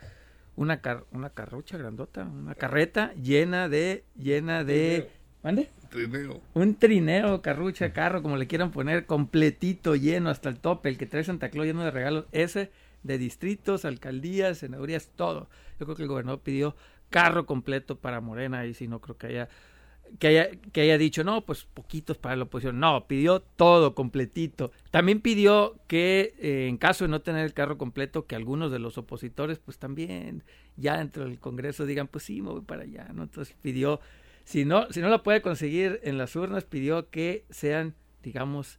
una, 0.56 0.80
car- 0.80 1.04
una 1.12 1.30
carrucha 1.30 1.76
grandota, 1.78 2.24
una 2.24 2.54
carreta 2.54 3.12
llena 3.14 3.68
de, 3.68 4.04
llena 4.16 4.64
de, 4.64 5.08
¿mande? 5.42 5.68
Trineo. 5.90 6.40
Un 6.54 6.74
trineo, 6.76 7.42
carrucha, 7.42 7.92
carro, 7.92 8.22
como 8.22 8.36
le 8.36 8.46
quieran 8.46 8.70
poner, 8.70 9.06
completito, 9.06 9.94
lleno 9.94 10.30
hasta 10.30 10.48
el 10.48 10.58
tope, 10.58 10.88
el 10.88 10.96
que 10.98 11.06
trae 11.06 11.22
Santa 11.24 11.50
Claus 11.50 11.66
lleno 11.66 11.84
de 11.84 11.90
regalos, 11.90 12.24
ese 12.32 12.70
de 13.02 13.18
distritos, 13.18 13.84
alcaldías, 13.84 14.58
senadurías, 14.58 15.10
todo. 15.16 15.48
Yo 15.78 15.86
creo 15.86 15.96
que 15.96 16.02
el 16.02 16.08
gobernador 16.08 16.40
pidió 16.40 16.76
carro 17.10 17.44
completo 17.44 17.96
para 17.98 18.20
Morena 18.20 18.64
y 18.64 18.72
si 18.74 18.88
no 18.88 19.00
creo 19.00 19.18
que 19.18 19.26
haya 19.26 19.48
que 20.18 20.28
haya 20.28 20.50
que 20.72 20.82
haya 20.82 20.98
dicho 20.98 21.24
no 21.24 21.44
pues 21.44 21.64
poquitos 21.64 22.18
para 22.18 22.36
la 22.36 22.44
oposición 22.44 22.80
no 22.80 23.06
pidió 23.06 23.40
todo 23.40 23.94
completito. 23.94 24.72
También 24.90 25.20
pidió 25.20 25.76
que 25.86 26.34
eh, 26.38 26.66
en 26.68 26.76
caso 26.76 27.04
de 27.04 27.08
no 27.08 27.20
tener 27.20 27.44
el 27.44 27.54
carro 27.54 27.78
completo 27.78 28.26
que 28.26 28.36
algunos 28.36 28.70
de 28.70 28.78
los 28.78 28.98
opositores 28.98 29.58
pues 29.58 29.78
también 29.78 30.44
ya 30.76 30.98
dentro 30.98 31.24
del 31.24 31.38
Congreso 31.38 31.86
digan 31.86 32.08
pues 32.08 32.24
sí 32.24 32.42
me 32.42 32.50
voy 32.50 32.62
para 32.62 32.82
allá 32.82 33.10
no 33.12 33.22
entonces 33.24 33.54
pidió 33.60 34.00
si 34.44 34.64
no 34.64 34.90
si 34.92 35.00
no 35.00 35.08
lo 35.08 35.22
puede 35.22 35.42
conseguir 35.42 36.00
en 36.02 36.18
las 36.18 36.34
urnas 36.36 36.64
pidió 36.64 37.10
que 37.10 37.44
sean 37.50 37.94
digamos 38.22 38.78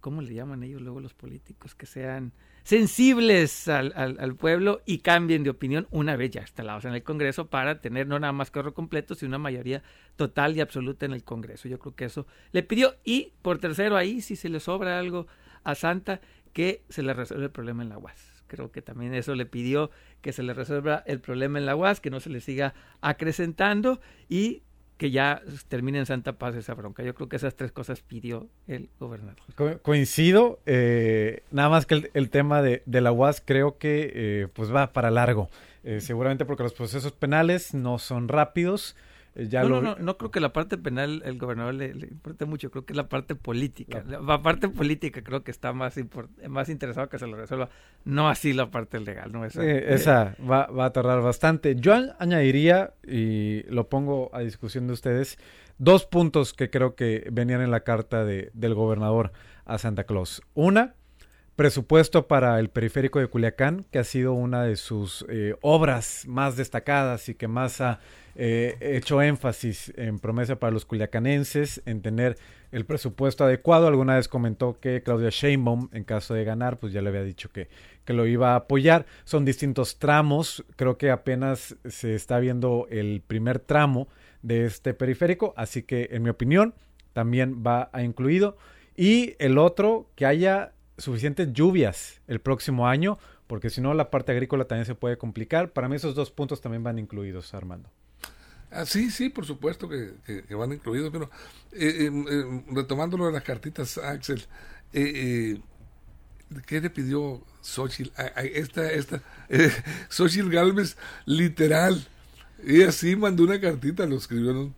cómo 0.00 0.22
le 0.22 0.34
llaman 0.34 0.62
ellos 0.62 0.82
luego 0.82 1.00
los 1.00 1.14
políticos 1.14 1.74
que 1.74 1.86
sean 1.86 2.32
sensibles 2.64 3.68
al, 3.68 3.92
al, 3.94 4.36
pueblo 4.36 4.80
y 4.86 4.98
cambien 4.98 5.44
de 5.44 5.50
opinión 5.50 5.86
una 5.90 6.16
vez 6.16 6.30
ya 6.30 6.40
instalados 6.40 6.86
en 6.86 6.94
el 6.94 7.02
Congreso 7.02 7.46
para 7.48 7.80
tener 7.80 8.06
no 8.06 8.18
nada 8.18 8.32
más 8.32 8.50
carro 8.50 8.72
completo, 8.72 9.14
sino 9.14 9.28
una 9.28 9.38
mayoría 9.38 9.82
total 10.16 10.56
y 10.56 10.60
absoluta 10.60 11.04
en 11.06 11.12
el 11.12 11.22
Congreso. 11.22 11.68
Yo 11.68 11.78
creo 11.78 11.94
que 11.94 12.06
eso 12.06 12.26
le 12.52 12.62
pidió. 12.62 12.96
Y 13.04 13.32
por 13.42 13.58
tercero, 13.58 13.96
ahí 13.96 14.22
si 14.22 14.34
se 14.34 14.48
le 14.48 14.60
sobra 14.60 14.98
algo 14.98 15.26
a 15.62 15.74
Santa, 15.74 16.20
que 16.54 16.84
se 16.88 17.02
le 17.02 17.12
resuelva 17.12 17.44
el 17.44 17.50
problema 17.50 17.82
en 17.82 17.90
la 17.90 17.98
UAS. 17.98 18.44
Creo 18.46 18.70
que 18.70 18.80
también 18.80 19.14
eso 19.14 19.34
le 19.34 19.46
pidió 19.46 19.90
que 20.22 20.32
se 20.32 20.42
le 20.42 20.54
resuelva 20.54 21.02
el 21.06 21.20
problema 21.20 21.58
en 21.58 21.66
la 21.66 21.76
UAS, 21.76 22.00
que 22.00 22.10
no 22.10 22.20
se 22.20 22.30
le 22.30 22.40
siga 22.40 22.74
acrecentando 23.00 24.00
y 24.28 24.62
que 24.96 25.10
ya 25.10 25.42
termine 25.68 25.98
en 25.98 26.06
Santa 26.06 26.34
Paz 26.34 26.54
esa 26.54 26.74
bronca. 26.74 27.02
Yo 27.02 27.14
creo 27.14 27.28
que 27.28 27.36
esas 27.36 27.54
tres 27.54 27.72
cosas 27.72 28.00
pidió 28.00 28.48
el 28.66 28.88
gobernador. 29.00 29.36
Co 29.56 29.78
coincido, 29.82 30.60
eh, 30.66 31.42
nada 31.50 31.68
más 31.68 31.86
que 31.86 31.94
el, 31.94 32.10
el 32.14 32.30
tema 32.30 32.62
de, 32.62 32.82
de, 32.86 33.00
la 33.00 33.12
UAS 33.12 33.42
creo 33.44 33.78
que 33.78 34.12
eh, 34.14 34.48
pues 34.52 34.72
va 34.74 34.92
para 34.92 35.10
largo, 35.10 35.50
eh, 35.82 36.00
seguramente 36.00 36.44
porque 36.44 36.62
los 36.62 36.74
procesos 36.74 37.12
penales 37.12 37.74
no 37.74 37.98
son 37.98 38.28
rápidos. 38.28 38.96
Eh, 39.34 39.48
Ya 39.48 39.62
no, 39.62 39.68
lo... 39.68 39.82
no, 39.82 39.96
no, 39.96 40.02
no 40.02 40.16
creo 40.16 40.30
que 40.30 40.40
la 40.40 40.52
parte 40.52 40.78
penal 40.78 41.22
el 41.24 41.38
gobernador 41.38 41.74
le, 41.74 41.94
le 41.94 42.06
importe 42.08 42.44
mucho, 42.44 42.70
creo 42.70 42.84
que 42.84 42.92
es 42.92 42.96
la 42.96 43.08
parte 43.08 43.34
política. 43.34 44.04
La, 44.06 44.20
la 44.20 44.42
parte 44.42 44.68
política 44.68 45.22
creo 45.22 45.42
que 45.42 45.50
está 45.50 45.72
más, 45.72 45.94
más 46.48 46.68
interesado 46.68 47.08
que 47.08 47.18
se 47.18 47.26
lo 47.26 47.36
resuelva, 47.36 47.68
no 48.04 48.28
así 48.28 48.52
la 48.52 48.70
parte 48.70 49.00
legal. 49.00 49.32
No 49.32 49.44
esa, 49.44 49.64
eh, 49.64 49.94
esa 49.94 50.36
va, 50.40 50.66
va, 50.66 50.86
a 50.86 50.92
tardar 50.92 51.22
bastante. 51.22 51.76
Yo 51.76 51.94
añadiría, 52.18 52.94
y 53.06 53.62
lo 53.64 53.88
pongo 53.88 54.30
a 54.34 54.40
discusión 54.40 54.86
de 54.86 54.92
ustedes, 54.92 55.38
dos 55.78 56.06
puntos 56.06 56.52
que 56.52 56.70
creo 56.70 56.94
que 56.94 57.28
venían 57.32 57.60
en 57.60 57.70
la 57.70 57.80
carta 57.80 58.24
de, 58.24 58.50
del 58.54 58.74
gobernador 58.74 59.32
a 59.64 59.78
Santa 59.78 60.04
Claus. 60.04 60.42
Una, 60.54 60.94
presupuesto 61.56 62.26
para 62.26 62.58
el 62.58 62.68
periférico 62.68 63.20
de 63.20 63.28
Culiacán, 63.28 63.84
que 63.90 63.98
ha 63.98 64.04
sido 64.04 64.32
una 64.32 64.64
de 64.64 64.76
sus 64.76 65.24
eh, 65.28 65.54
obras 65.60 66.24
más 66.26 66.56
destacadas 66.56 67.28
y 67.28 67.34
que 67.34 67.46
más 67.46 67.80
ha 67.80 68.00
eh, 68.34 68.76
hecho 68.80 69.22
énfasis 69.22 69.92
en 69.96 70.18
promesa 70.18 70.56
para 70.56 70.72
los 70.72 70.84
culiacanenses, 70.84 71.80
en 71.86 72.02
tener 72.02 72.36
el 72.72 72.84
presupuesto 72.84 73.44
adecuado. 73.44 73.86
Alguna 73.86 74.16
vez 74.16 74.26
comentó 74.26 74.80
que 74.80 75.02
Claudia 75.02 75.30
Sheinbaum, 75.30 75.88
en 75.92 76.02
caso 76.02 76.34
de 76.34 76.44
ganar, 76.44 76.78
pues 76.78 76.92
ya 76.92 77.00
le 77.00 77.10
había 77.10 77.22
dicho 77.22 77.50
que, 77.50 77.68
que 78.04 78.12
lo 78.12 78.26
iba 78.26 78.52
a 78.52 78.56
apoyar. 78.56 79.06
Son 79.24 79.44
distintos 79.44 79.98
tramos, 80.00 80.64
creo 80.74 80.98
que 80.98 81.12
apenas 81.12 81.76
se 81.88 82.16
está 82.16 82.40
viendo 82.40 82.88
el 82.90 83.22
primer 83.24 83.60
tramo 83.60 84.08
de 84.42 84.64
este 84.64 84.92
periférico, 84.92 85.54
así 85.56 85.82
que 85.82 86.08
en 86.10 86.24
mi 86.24 86.30
opinión 86.30 86.74
también 87.12 87.62
va 87.64 87.90
a 87.92 88.02
incluido. 88.02 88.56
Y 88.96 89.36
el 89.38 89.58
otro, 89.58 90.10
que 90.16 90.26
haya 90.26 90.72
suficientes 90.98 91.52
lluvias 91.52 92.20
el 92.26 92.40
próximo 92.40 92.88
año, 92.88 93.18
porque 93.46 93.70
si 93.70 93.80
no 93.80 93.94
la 93.94 94.10
parte 94.10 94.32
agrícola 94.32 94.64
también 94.64 94.86
se 94.86 94.94
puede 94.94 95.18
complicar. 95.18 95.72
Para 95.72 95.88
mí 95.88 95.96
esos 95.96 96.14
dos 96.14 96.30
puntos 96.30 96.60
también 96.60 96.82
van 96.82 96.98
incluidos, 96.98 97.54
Armando. 97.54 97.90
Ah, 98.70 98.86
sí, 98.86 99.10
sí, 99.10 99.28
por 99.28 99.46
supuesto 99.46 99.88
que, 99.88 100.14
que, 100.26 100.42
que 100.42 100.54
van 100.54 100.72
incluidos, 100.72 101.10
pero 101.12 101.30
eh, 101.72 102.10
eh, 102.10 102.62
retomando 102.70 103.16
lo 103.16 103.26
de 103.26 103.32
las 103.32 103.44
cartitas, 103.44 103.98
Axel, 103.98 104.44
eh, 104.92 105.60
¿qué 106.66 106.80
le 106.80 106.90
pidió 106.90 107.40
Xochitl? 107.60 108.10
A, 108.16 108.22
a 108.40 108.42
esta, 108.42 108.90
esta, 108.90 109.22
Xochitl 110.08 110.50
Galvez, 110.50 110.96
literal, 111.24 112.04
ella 112.66 112.92
sí 112.92 113.14
mandó 113.14 113.44
una 113.44 113.60
cartita, 113.60 114.06
lo 114.06 114.16
escribió 114.16 114.50
en 114.50 114.56
un, 114.56 114.74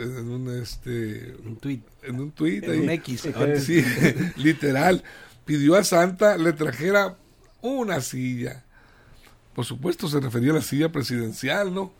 en 0.00 0.28
un 0.28 0.62
este, 0.62 1.34
un 1.44 1.56
tweet. 1.56 1.80
En 2.02 2.20
un 2.20 2.32
tweet. 2.32 2.62
En 2.64 2.70
ahí. 2.70 2.80
un 2.80 2.90
X. 2.90 3.28
Sí, 3.58 3.84
literal. 4.36 5.02
Pidió 5.44 5.76
a 5.76 5.84
Santa 5.84 6.36
le 6.36 6.52
trajera 6.52 7.16
una 7.60 8.00
silla. 8.00 8.64
Por 9.54 9.64
supuesto 9.64 10.08
se 10.08 10.20
refería 10.20 10.52
a 10.52 10.56
la 10.56 10.62
silla 10.62 10.90
presidencial, 10.90 11.74
¿no? 11.74 11.92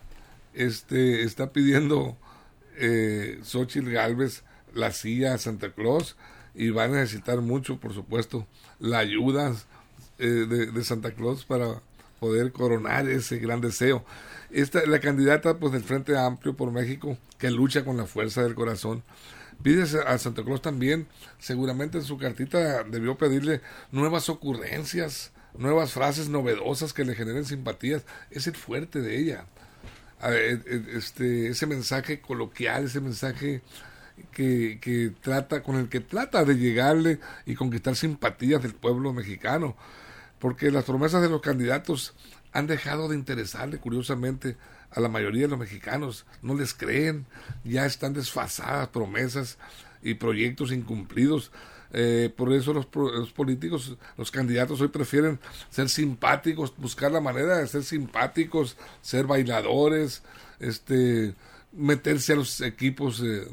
Este, 0.53 1.23
está 1.23 1.51
pidiendo 1.51 2.17
eh, 2.77 3.39
Xochitl 3.43 3.89
Galvez 3.89 4.43
la 4.73 4.91
silla 4.91 5.33
a 5.33 5.37
Santa 5.37 5.71
Claus 5.73 6.15
y 6.53 6.69
va 6.69 6.85
a 6.85 6.87
necesitar 6.87 7.41
mucho, 7.41 7.79
por 7.79 7.93
supuesto, 7.93 8.47
la 8.79 8.99
ayuda 8.99 9.53
eh, 10.17 10.25
de, 10.25 10.67
de 10.67 10.83
Santa 10.83 11.11
Claus 11.11 11.45
para 11.45 11.81
poder 12.19 12.51
coronar 12.51 13.07
ese 13.09 13.37
gran 13.37 13.61
deseo. 13.61 14.05
Esta, 14.49 14.85
la 14.85 14.99
candidata 14.99 15.57
pues 15.57 15.73
del 15.73 15.83
Frente 15.83 16.17
Amplio 16.17 16.55
por 16.55 16.71
México 16.71 17.17
que 17.37 17.51
lucha 17.51 17.83
con 17.83 17.97
la 17.97 18.05
fuerza 18.05 18.43
del 18.43 18.55
corazón 18.55 19.03
pide 19.61 19.83
a 19.83 20.17
Santa 20.17 20.43
Claus 20.43 20.61
también. 20.61 21.07
Seguramente 21.39 21.97
en 21.97 22.03
su 22.03 22.17
cartita 22.17 22.83
debió 22.83 23.17
pedirle 23.17 23.61
nuevas 23.91 24.29
ocurrencias 24.29 25.31
nuevas 25.57 25.93
frases 25.93 26.29
novedosas 26.29 26.93
que 26.93 27.05
le 27.05 27.15
generen 27.15 27.45
simpatías. 27.45 28.03
Es 28.29 28.47
el 28.47 28.55
fuerte 28.55 29.01
de 29.01 29.19
ella. 29.19 29.45
Este 30.93 31.49
ese 31.49 31.67
mensaje 31.67 32.21
coloquial 32.21 32.85
ese 32.85 33.01
mensaje 33.01 33.61
que, 34.31 34.79
que 34.81 35.11
trata 35.21 35.61
con 35.61 35.75
el 35.75 35.89
que 35.89 35.99
trata 35.99 36.45
de 36.45 36.55
llegarle 36.57 37.19
y 37.45 37.55
conquistar 37.55 37.95
simpatías 37.95 38.61
del 38.61 38.73
pueblo 38.73 39.13
mexicano. 39.13 39.75
Porque 40.39 40.71
las 40.71 40.85
promesas 40.85 41.21
de 41.21 41.29
los 41.29 41.41
candidatos 41.41 42.13
han 42.51 42.67
dejado 42.67 43.09
de 43.09 43.15
interesarle 43.15 43.79
curiosamente 43.79 44.57
a 44.95 45.01
la 45.01 45.09
mayoría 45.09 45.43
de 45.43 45.49
los 45.49 45.59
mexicanos, 45.59 46.25
no 46.41 46.55
les 46.55 46.73
creen, 46.73 47.25
ya 47.63 47.85
están 47.85 48.13
desfasadas 48.13 48.87
promesas 48.89 49.57
y 50.01 50.15
proyectos 50.15 50.71
incumplidos. 50.71 51.51
Eh, 51.93 52.33
por 52.35 52.51
eso 52.51 52.73
los, 52.73 52.87
los, 52.93 53.31
políticos, 53.31 53.95
los 54.17 54.31
candidatos 54.31 54.81
hoy 54.81 54.87
prefieren 54.87 55.39
ser 55.69 55.89
simpáticos, 55.89 56.73
buscar 56.77 57.11
la 57.11 57.21
manera 57.21 57.57
de 57.57 57.67
ser 57.67 57.83
simpáticos, 57.83 58.77
ser 59.01 59.27
bailadores, 59.27 60.23
este, 60.59 61.35
meterse 61.71 62.33
a 62.33 62.37
los 62.37 62.61
equipos, 62.61 63.21
eh, 63.23 63.47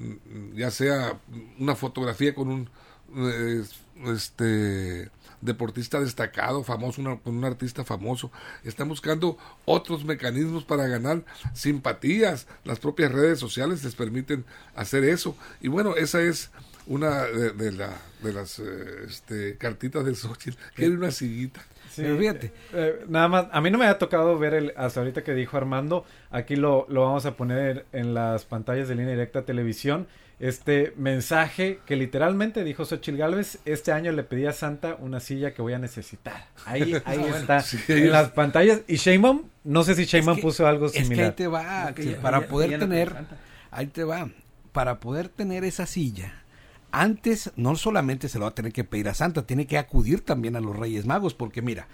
ya 0.55 0.71
sea 0.71 1.21
una 1.59 1.75
fotografía 1.75 2.35
con 2.35 2.49
un 2.49 2.71
eh, 3.15 3.63
este 4.07 5.11
deportista 5.43 6.01
destacado, 6.01 6.65
famoso, 6.65 7.21
un 7.25 7.45
artista 7.45 7.85
famoso. 7.85 8.33
Están 8.65 8.89
buscando 8.89 9.37
otros 9.67 10.05
mecanismos 10.05 10.65
para 10.65 10.87
ganar 10.89 11.23
simpatías. 11.53 12.47
Las 12.65 12.79
propias 12.79 13.13
redes 13.13 13.39
sociales 13.39 13.85
les 13.85 13.95
permiten 13.95 14.45
hacer 14.75 15.05
eso. 15.05 15.37
Y 15.61 15.69
bueno, 15.69 15.97
esa 15.97 16.23
es 16.23 16.51
una 16.87 17.25
de, 17.25 17.73
la, 17.73 17.91
de 18.23 18.33
las 18.33 18.59
eh, 18.59 18.65
este, 19.07 19.57
cartitas 19.57 20.05
de 20.05 20.15
Xochitl. 20.15 20.59
Quiere 20.75 20.95
una 20.95 21.11
sillita. 21.11 21.63
Sí, 21.91 22.05
fíjate. 22.19 22.53
Eh, 22.73 23.05
nada 23.09 23.29
más, 23.29 23.47
a 23.53 23.61
mí 23.61 23.71
no 23.71 23.77
me 23.77 23.87
ha 23.87 23.99
tocado 23.99 24.39
ver 24.39 24.55
el, 24.55 24.73
hasta 24.77 25.01
ahorita 25.01 25.23
que 25.23 25.35
dijo 25.35 25.59
Armando, 25.59 26.07
aquí 26.31 26.57
lo, 26.57 26.87
lo 26.89 27.03
vamos 27.03 27.27
a 27.27 27.37
poner 27.37 27.85
en 27.93 28.15
las 28.15 28.47
pantallas 28.47 28.89
de 28.89 28.95
línea 28.95 29.13
directa 29.13 29.45
televisión, 29.45 30.07
este 30.43 30.93
mensaje 30.97 31.79
que 31.87 31.95
literalmente 31.95 32.65
dijo 32.65 32.85
Xochitl 32.85 33.17
Galvez, 33.17 33.61
este 33.65 33.93
año 33.93 34.11
le 34.11 34.25
pedí 34.25 34.47
a 34.47 34.53
Santa 34.53 34.97
una 34.99 35.21
silla 35.21 35.55
que 35.55 35.63
voy 35.63 35.73
a 35.73 35.79
necesitar. 35.79 36.49
Ahí, 36.67 36.95
ahí 37.05 37.23
está, 37.23 37.65
en 37.87 38.11
las 38.11 38.31
pantallas. 38.31 38.81
Y 38.89 38.97
Sheinbaum, 38.97 39.45
no 39.63 39.85
sé 39.85 39.95
si 39.95 40.05
Sheinbaum 40.05 40.41
puso 40.41 40.67
algo 40.67 40.89
similar. 40.89 41.13
Es 41.13 41.17
que 41.17 41.25
ahí 41.25 41.33
te 41.37 41.47
va, 41.47 41.95
para 42.21 42.49
poder 42.49 42.77
tener, 42.81 43.15
ahí 43.71 43.87
te 43.87 44.03
va, 44.03 44.31
para 44.73 44.99
poder 44.99 45.29
tener 45.29 45.63
esa 45.63 45.87
silla, 45.87 46.43
antes 46.91 47.53
no 47.55 47.77
solamente 47.77 48.29
se 48.29 48.41
lo 48.41 48.47
va 48.47 48.51
a 48.51 48.55
tener 48.57 48.73
que 48.73 48.83
pedir 48.83 49.09
a 49.11 49.15
Santa, 49.15 49.47
tiene 49.47 49.69
que 49.69 49.79
acudir 49.79 50.25
también 50.25 50.57
a 50.57 50.61
los 50.61 50.77
Reyes 50.77 51.07
Magos, 51.07 51.35
porque 51.35 51.63
mira, 51.63 51.87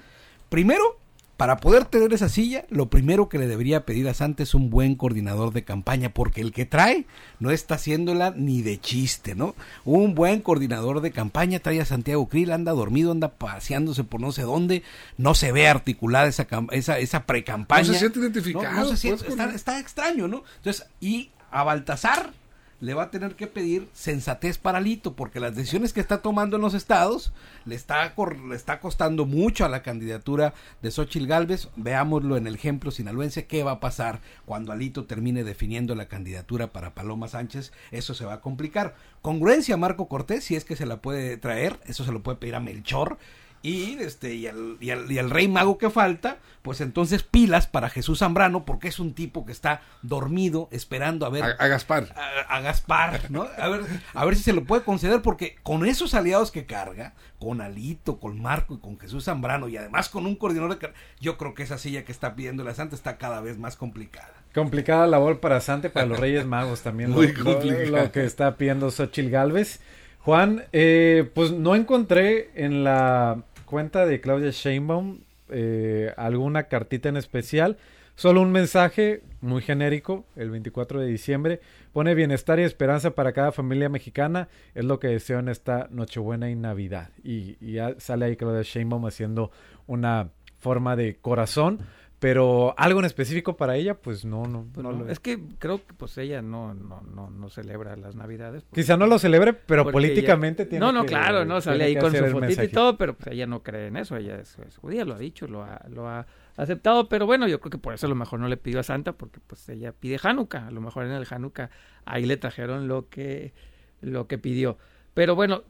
primero, 0.48 0.98
para 1.38 1.59
poder 1.59 1.85
tener 1.85 2.12
esa 2.12 2.29
silla, 2.29 2.64
lo 2.68 2.90
primero 2.90 3.29
que 3.29 3.38
le 3.38 3.46
debería 3.46 3.87
pedir 3.87 4.09
a 4.09 4.14
Santa 4.14 4.42
es 4.42 4.55
un 4.55 4.70
buen 4.70 4.96
coordinador 4.96 5.53
de 5.53 5.62
campaña, 5.62 6.12
porque 6.12 6.40
el 6.40 6.51
que 6.51 6.66
trae 6.66 7.07
no 7.38 7.53
está 7.53 7.77
haciéndola 7.77 8.33
ni 8.37 8.61
de 8.62 8.81
chiste, 8.81 9.37
¿no? 9.37 9.55
Un 9.85 10.16
buen 10.16 10.40
coordinador 10.40 11.01
de 11.01 11.12
campaña 11.12 11.61
trae 11.61 11.81
a 11.81 11.85
Santiago 11.85 12.29
Krill, 12.29 12.51
anda 12.51 12.72
dormido, 12.72 13.12
anda 13.12 13.29
paseándose 13.29 14.03
por 14.03 14.20
no 14.20 14.33
sé 14.33 14.42
dónde, 14.42 14.83
no 15.16 15.37
se 15.37 15.53
ve 15.53 15.68
articulada 15.68 16.27
esa, 16.27 16.48
esa, 16.72 16.98
esa 16.98 17.22
pre-campaña. 17.22 17.87
No 17.87 17.92
se 17.92 18.01
siente 18.01 18.18
identificado. 18.18 18.88
Pues, 18.88 19.05
está, 19.05 19.55
está 19.55 19.79
extraño, 19.79 20.27
¿no? 20.27 20.42
Entonces, 20.57 20.88
y 21.01 21.31
a 21.53 21.62
Baltasar 21.62 22.33
le 22.81 22.95
va 22.95 23.05
a 23.05 23.11
tener 23.11 23.35
que 23.35 23.47
pedir 23.47 23.88
sensatez 23.93 24.59
para 24.59 24.81
Lito, 24.81 25.14
porque 25.14 25.41
las 25.41 25.57
decisiones 25.57 25.93
que 25.93 26.01
está 26.01 26.23
tomando 26.23 26.57
en 26.57 26.62
los 26.62 26.75
estados 26.75 27.33
le 27.64 27.75
está, 27.75 28.14
le 28.49 28.57
está 28.57 28.81
costando 28.81 29.27
mucho 29.27 29.64
a 29.64 29.69
la 29.69 29.83
candidatura 29.83 30.55
de 30.81 30.91
Xochitl 30.91 31.27
Galvez. 31.27 31.69
Veámoslo 31.77 32.37
en 32.37 32.47
el 32.47 32.55
ejemplo 32.55 32.91
sinaloense, 32.91 33.47
qué 33.47 33.64
va 33.64 33.73
a 33.73 33.81
pasar 33.81 34.21
cuando 34.47 34.73
Alito 34.73 35.05
termine 35.07 35.45
definiendo 35.45 35.95
la 35.95 36.07
candidatura 36.07 36.73
para 36.73 36.95
Paloma 36.95 37.29
Sánchez. 37.29 37.73
Eso 37.91 38.14
se 38.14 38.25
va 38.25 38.35
a 38.35 38.41
complicar. 38.41 38.95
Congruencia 39.23 39.77
Marco 39.77 40.09
Cortés, 40.09 40.45
si 40.45 40.55
es 40.55 40.64
que 40.64 40.77
se 40.77 40.87
la 40.87 41.03
puede 41.03 41.37
traer, 41.37 41.81
eso 41.87 42.05
se 42.05 42.12
lo 42.12 42.23
puede 42.23 42.38
pedir 42.38 42.55
a 42.55 42.61
Melchor 42.61 43.19
y 43.62 43.99
este 43.99 44.35
y 44.35 44.47
el, 44.47 44.77
y, 44.81 44.90
el, 44.90 45.31
rey 45.31 45.49
mago 45.49 45.79
que 45.79 45.90
falta, 45.90 46.38
pues 46.62 46.81
entonces 46.81 47.23
pilas 47.25 47.66
para 47.66 47.90
Jesús 47.90 48.21
Zambrano, 48.21 48.64
porque 48.64 48.88
es 48.88 48.99
un 49.01 49.14
tipo 49.14 49.44
que 49.44 49.53
está 49.53 49.83
dormido 50.03 50.68
esperando 50.71 51.27
a 51.27 51.31
ver 51.31 51.42
a, 51.42 51.66
Gaspar. 51.66 52.14
A, 52.49 52.61
Gaspar, 52.61 53.31
¿no? 53.31 53.47
A 53.59 53.68
ver, 53.68 53.83
a 54.14 54.25
ver 54.25 54.37
si 54.37 54.42
se 54.42 54.53
lo 54.53 54.64
puede 54.64 54.85
conceder, 54.85 55.23
porque 55.23 55.57
con 55.62 55.85
esos 55.87 56.14
aliados 56.14 56.53
que 56.53 56.66
carga, 56.66 57.14
con 57.40 57.61
Alito, 57.61 58.21
con 58.21 58.40
Marco 58.40 58.75
y 58.75 58.79
con 58.79 58.99
Jesús 58.99 59.25
Zambrano, 59.25 59.68
y 59.68 59.77
además 59.77 60.09
con 60.09 60.27
un 60.27 60.37
coordinador 60.37 60.79
de 60.79 60.92
yo 61.21 61.37
creo 61.37 61.55
que 61.55 61.64
esa 61.64 61.79
silla 61.79 62.05
que 62.05 62.12
está 62.12 62.37
pidiendo 62.37 62.62
la 62.62 62.75
Santa 62.75 62.94
está 62.94 63.18
cada 63.18 63.40
vez 63.40 63.59
más 63.59 63.77
complicada. 63.77 64.33
Complicada 64.55 65.07
labor 65.07 65.40
para 65.40 65.61
Santa 65.61 65.88
y 65.88 65.90
para 65.90 66.07
los 66.07 66.18
Reyes 66.18 66.47
Magos 66.47 66.83
también. 66.83 67.11
Muy 67.11 67.33
lo, 67.33 67.61
lo, 67.61 68.12
que 68.12 68.25
está 68.25 68.57
pidiendo 68.57 68.90
Xochil 68.90 69.31
Galvez. 69.31 69.81
Juan, 70.29 70.64
eh, 70.75 71.31
pues 71.33 71.53
no 71.53 71.75
encontré 71.75 72.51
en 72.55 72.85
la 72.85 73.45
cuenta 73.64 74.05
de 74.05 74.21
Claudia 74.21 74.51
Sheinbaum 74.51 75.21
eh, 75.49 76.12
alguna 76.19 76.64
cartita 76.64 77.09
en 77.09 77.17
especial. 77.17 77.79
Solo 78.14 78.43
un 78.43 78.53
mensaje 78.53 79.23
muy 79.41 79.62
genérico, 79.62 80.27
el 80.37 80.51
24 80.51 81.01
de 81.01 81.07
diciembre. 81.07 81.61
Pone 81.95 82.14
bienestar 82.14 82.61
y 82.61 82.64
esperanza 82.64 83.12
para 83.12 83.33
cada 83.33 83.53
familia 83.53 83.88
mexicana. 83.88 84.49
Es 84.75 84.85
lo 84.85 84.99
que 84.99 85.09
deseo 85.09 85.38
en 85.38 85.49
esta 85.49 85.88
Nochebuena 85.91 86.51
y 86.51 86.57
Navidad. 86.57 87.09
Y, 87.25 87.57
y 87.59 87.73
ya 87.73 87.95
sale 87.97 88.27
ahí 88.27 88.37
Claudia 88.37 88.61
Sheinbaum 88.61 89.07
haciendo 89.07 89.51
una 89.87 90.29
forma 90.59 90.95
de 90.95 91.17
corazón 91.17 91.79
pero 92.18 92.74
algo 92.76 92.98
en 93.00 93.07
específico 93.07 93.57
para 93.57 93.76
ella 93.76 93.94
pues 93.94 94.24
no 94.24 94.46
no, 94.46 94.66
pues 94.72 95.11
es. 95.11 95.20
que 95.20 95.38
creo 95.59 95.87
que 95.87 95.94
pues 95.94 96.18
ella 96.18 96.42
no 96.42 96.74
no 96.74 97.00
no, 97.02 97.31
no 97.31 97.48
celebra 97.48 97.96
las 97.96 98.16
navidades 98.16 98.64
quizá 98.72 98.96
no 98.96 99.07
lo 99.07 99.18
celebre 99.18 99.52
pero 99.52 99.90
políticamente 99.90 100.66
tiene 100.66 100.85
no 100.85 100.92
no 100.92 101.04
claro 101.04 101.44
no 101.44 101.61
sale 101.61 101.85
ahí 101.85 101.96
con 101.96 102.14
su 102.14 102.24
fotito 102.26 102.62
y 102.62 102.68
todo 102.68 102.96
pero 102.98 103.14
pues 103.14 103.35
ella 103.35 103.46
no 103.46 103.62
cree 103.62 103.87
en 103.87 103.96
eso 103.96 104.16
ella 104.16 104.38
es, 104.40 104.57
judía 104.78 105.04
lo 105.04 105.14
ha 105.14 105.18
dicho 105.18 105.46
lo 105.46 105.62
ha, 105.62 105.81
lo 105.88 106.09
ha 106.09 106.26
aceptado 106.57 107.09
pero 107.09 107.26
bueno 107.26 107.46
yo 107.46 107.61
creo 107.61 107.70
que 107.70 107.78
por 107.78 107.94
eso 107.94 108.07
a 108.07 108.09
lo 108.11 108.16
mejor 108.16 108.40
no 108.40 108.48
le 108.48 108.57
pidió 108.57 108.81
a 108.81 108.83
Santa 108.83 109.12
porque 109.12 109.38
pues 109.46 109.68
ella 109.68 109.92
pide 109.92 110.18
Hanukkah 110.20 110.66
a 110.66 110.70
lo 110.70 110.81
mejor 110.81 111.04
en 111.04 111.12
el 111.12 111.26
Hanukkah 111.28 111.70
ahí 112.04 112.26
le 112.26 112.37
trajeron 112.37 112.88
lo 112.88 113.09
que 113.09 113.52
lo 114.00 114.26
que 114.26 114.38
pidió. 114.38 114.78
Pero 115.14 115.35
bueno 115.35 115.62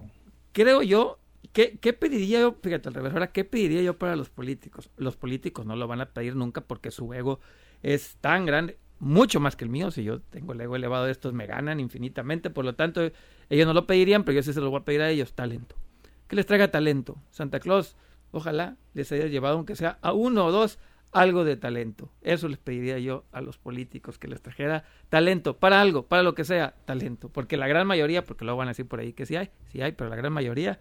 creo 0.53 0.83
yo 0.83 1.18
¿Qué, 1.53 1.79
¿Qué, 1.79 1.93
pediría 1.93 2.41
yo? 2.41 2.57
Fíjate 2.63 2.89
al 2.89 2.95
revés, 2.95 3.13
ahora, 3.13 3.33
¿qué 3.33 3.45
pediría 3.45 3.83
yo 3.83 3.99
para 3.99 4.17
los 4.17 4.31
políticos? 4.31 4.91
Los 4.97 5.17
políticos 5.17 5.67
no 5.67 5.77
lo 5.77 5.87
van 5.87 6.01
a 6.01 6.07
pedir 6.07 6.37
nunca 6.37 6.61
porque 6.61 6.91
su 6.91 7.13
ego 7.15 7.41
es 7.83 8.17
tan 8.21 8.45
grande, 8.45 8.79
mucho 8.99 9.41
más 9.41 9.57
que 9.57 9.65
el 9.65 9.71
mío. 9.71 9.91
Si 9.91 10.03
yo 10.05 10.21
tengo 10.21 10.53
el 10.53 10.61
ego 10.61 10.77
elevado, 10.77 11.09
estos 11.09 11.33
me 11.33 11.47
ganan 11.47 11.81
infinitamente. 11.81 12.51
Por 12.51 12.65
lo 12.65 12.75
tanto, 12.75 13.11
ellos 13.49 13.67
no 13.67 13.73
lo 13.73 13.87
pedirían, 13.87 14.25
pero 14.25 14.37
yo 14.37 14.43
sí 14.43 14.53
se 14.53 14.61
lo 14.61 14.71
voy 14.71 14.81
a 14.81 14.85
pedir 14.85 15.01
a 15.03 15.11
ellos: 15.11 15.33
talento. 15.33 15.77
Que 16.27 16.37
les 16.37 16.47
traiga 16.47 16.71
talento. 16.71 17.17
Santa 17.31 17.61
Claus, 17.61 17.97
ojalá 18.33 18.77
les 18.95 19.11
haya 19.13 19.27
llevado, 19.27 19.57
aunque 19.57 19.77
sea 19.77 19.99
a 20.03 20.13
uno 20.13 20.47
o 20.47 20.53
dos, 20.53 20.79
algo 21.13 21.45
de 21.45 21.57
talento. 21.57 22.11
Eso 22.21 22.49
les 22.49 22.59
pediría 22.59 22.99
yo 22.99 23.25
a 23.33 23.41
los 23.41 23.59
políticos, 23.59 24.19
que 24.19 24.29
les 24.29 24.43
trajera 24.43 24.85
talento 25.09 25.57
para 25.57 25.81
algo, 25.81 26.07
para 26.07 26.23
lo 26.23 26.35
que 26.35 26.45
sea, 26.45 26.75
talento. 26.85 27.29
Porque 27.31 27.57
la 27.57 27.69
gran 27.69 27.87
mayoría, 27.87 28.25
porque 28.25 28.45
lo 28.45 28.57
van 28.57 28.69
a 28.69 28.73
decir 28.73 28.87
por 28.87 29.01
ahí 29.01 29.13
que 29.13 29.27
sí 29.27 29.37
hay, 29.37 29.51
sí 29.73 29.81
hay, 29.81 29.93
pero 29.93 30.11
la 30.11 30.17
gran 30.17 30.33
mayoría 30.33 30.81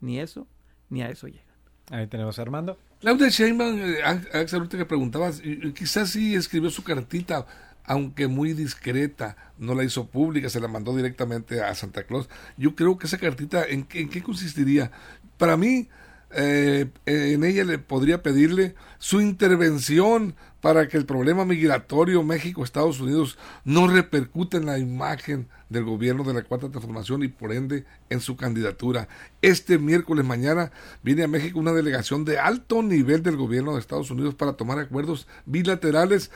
ni 0.00 0.18
eso, 0.18 0.46
ni 0.88 1.02
a 1.02 1.08
eso 1.08 1.26
llegan. 1.28 1.44
Ahí 1.90 2.06
tenemos 2.06 2.38
a 2.38 2.42
Armando. 2.42 2.78
Claudia 3.00 3.28
Sheinbaum, 3.28 3.80
eh, 3.80 4.02
Axel, 4.02 4.60
ahorita 4.60 4.78
que 4.78 4.84
preguntabas, 4.84 5.42
quizás 5.74 6.10
sí 6.10 6.34
escribió 6.34 6.70
su 6.70 6.84
cartita, 6.84 7.46
aunque 7.84 8.28
muy 8.28 8.52
discreta, 8.52 9.36
no 9.58 9.74
la 9.74 9.84
hizo 9.84 10.06
pública, 10.06 10.48
se 10.48 10.60
la 10.60 10.68
mandó 10.68 10.94
directamente 10.94 11.62
a 11.62 11.74
Santa 11.74 12.04
Claus. 12.04 12.28
Yo 12.56 12.74
creo 12.74 12.98
que 12.98 13.06
esa 13.06 13.18
cartita, 13.18 13.64
¿en 13.64 13.86
en 13.92 14.08
qué 14.08 14.22
consistiría? 14.22 14.92
Para 15.38 15.56
mí, 15.56 15.88
eh, 16.32 16.88
en 17.06 17.44
ella 17.44 17.64
le 17.64 17.78
podría 17.78 18.22
pedirle 18.22 18.74
su 18.98 19.20
intervención 19.20 20.34
para 20.60 20.88
que 20.88 20.96
el 20.96 21.06
problema 21.06 21.44
migratorio 21.44 22.22
México-Estados 22.22 23.00
Unidos 23.00 23.38
no 23.64 23.88
repercute 23.88 24.58
en 24.58 24.66
la 24.66 24.78
imagen 24.78 25.48
del 25.70 25.84
gobierno 25.84 26.22
de 26.24 26.34
la 26.34 26.42
Cuarta 26.42 26.68
Transformación 26.68 27.22
y 27.22 27.28
por 27.28 27.52
ende 27.52 27.84
en 28.10 28.20
su 28.20 28.36
candidatura. 28.36 29.08
Este 29.40 29.78
miércoles 29.78 30.24
mañana 30.24 30.70
viene 31.02 31.24
a 31.24 31.28
México 31.28 31.58
una 31.58 31.72
delegación 31.72 32.24
de 32.24 32.38
alto 32.38 32.82
nivel 32.82 33.22
del 33.22 33.36
gobierno 33.36 33.72
de 33.72 33.80
Estados 33.80 34.10
Unidos 34.10 34.34
para 34.34 34.52
tomar 34.52 34.78
acuerdos 34.78 35.26
bilaterales 35.46 36.30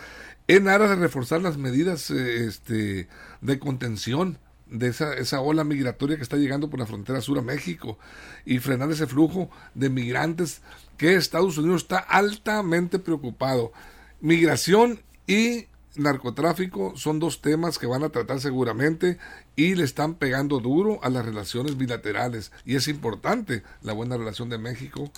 en 0.48 0.68
aras 0.68 0.90
de 0.90 0.96
reforzar 0.96 1.42
las 1.42 1.58
medidas 1.58 2.10
eh, 2.10 2.46
este, 2.46 3.08
de 3.40 3.58
contención 3.58 4.38
de 4.66 4.88
esa, 4.88 5.14
esa 5.14 5.40
ola 5.40 5.64
migratoria 5.64 6.16
que 6.16 6.22
está 6.22 6.36
llegando 6.36 6.70
por 6.70 6.80
la 6.80 6.86
frontera 6.86 7.20
sur 7.20 7.38
a 7.38 7.42
México 7.42 7.98
y 8.44 8.58
frenar 8.58 8.90
ese 8.90 9.06
flujo 9.06 9.50
de 9.74 9.90
migrantes 9.90 10.62
que 10.96 11.14
Estados 11.14 11.58
Unidos 11.58 11.82
está 11.82 11.98
altamente 11.98 12.98
preocupado. 12.98 13.72
Migración 14.20 15.00
y 15.26 15.66
narcotráfico 15.96 16.96
son 16.96 17.20
dos 17.20 17.40
temas 17.40 17.78
que 17.78 17.86
van 17.86 18.02
a 18.02 18.08
tratar 18.08 18.40
seguramente 18.40 19.18
y 19.56 19.74
le 19.74 19.84
están 19.84 20.14
pegando 20.14 20.60
duro 20.60 20.98
a 21.02 21.10
las 21.10 21.24
relaciones 21.24 21.76
bilaterales. 21.76 22.52
Y 22.64 22.76
es 22.76 22.88
importante 22.88 23.62
la 23.82 23.92
buena 23.92 24.16
relación 24.16 24.48
de 24.48 24.58
México 24.58 25.10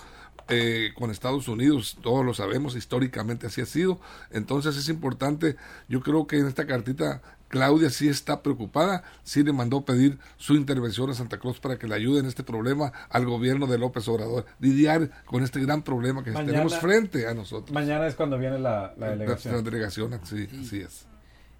eh, 0.49 0.91
con 0.95 1.11
Estados 1.11 1.49
Unidos, 1.49 1.97
todos 2.01 2.25
lo 2.25 2.33
sabemos, 2.33 2.77
históricamente 2.77 3.47
así 3.47 3.59
ha 3.59 3.65
sido, 3.65 3.99
entonces 4.31 4.77
es 4.77 4.87
importante, 4.87 5.57
yo 5.89 5.99
creo 5.99 6.25
que 6.25 6.39
en 6.39 6.47
esta 6.47 6.65
cartita 6.65 7.21
Claudia 7.47 7.89
sí 7.89 8.09
está 8.09 8.43
preocupada, 8.43 9.03
sí 9.23 9.43
le 9.43 9.53
mandó 9.53 9.85
pedir 9.85 10.17
su 10.37 10.55
intervención 10.55 11.09
a 11.09 11.13
Santa 11.13 11.39
Claus 11.39 11.59
para 11.59 11.77
que 11.77 11.87
le 11.87 11.95
ayude 11.95 12.19
en 12.19 12.25
este 12.25 12.43
problema 12.43 12.91
al 13.09 13.25
gobierno 13.25 13.67
de 13.67 13.77
López 13.77 14.07
Obrador, 14.07 14.45
lidiar 14.59 15.23
con 15.25 15.43
este 15.43 15.59
gran 15.61 15.81
problema 15.81 16.23
que 16.23 16.31
tenemos 16.31 16.77
frente 16.77 17.27
a 17.27 17.33
nosotros. 17.33 17.71
Mañana 17.71 18.07
es 18.07 18.15
cuando 18.15 18.37
viene 18.37 18.59
la, 18.59 18.93
delegación. 18.97 19.55
La, 19.55 19.61
delegación, 19.61 20.19
sí, 20.23 20.47
así 20.61 20.81
es. 20.81 21.07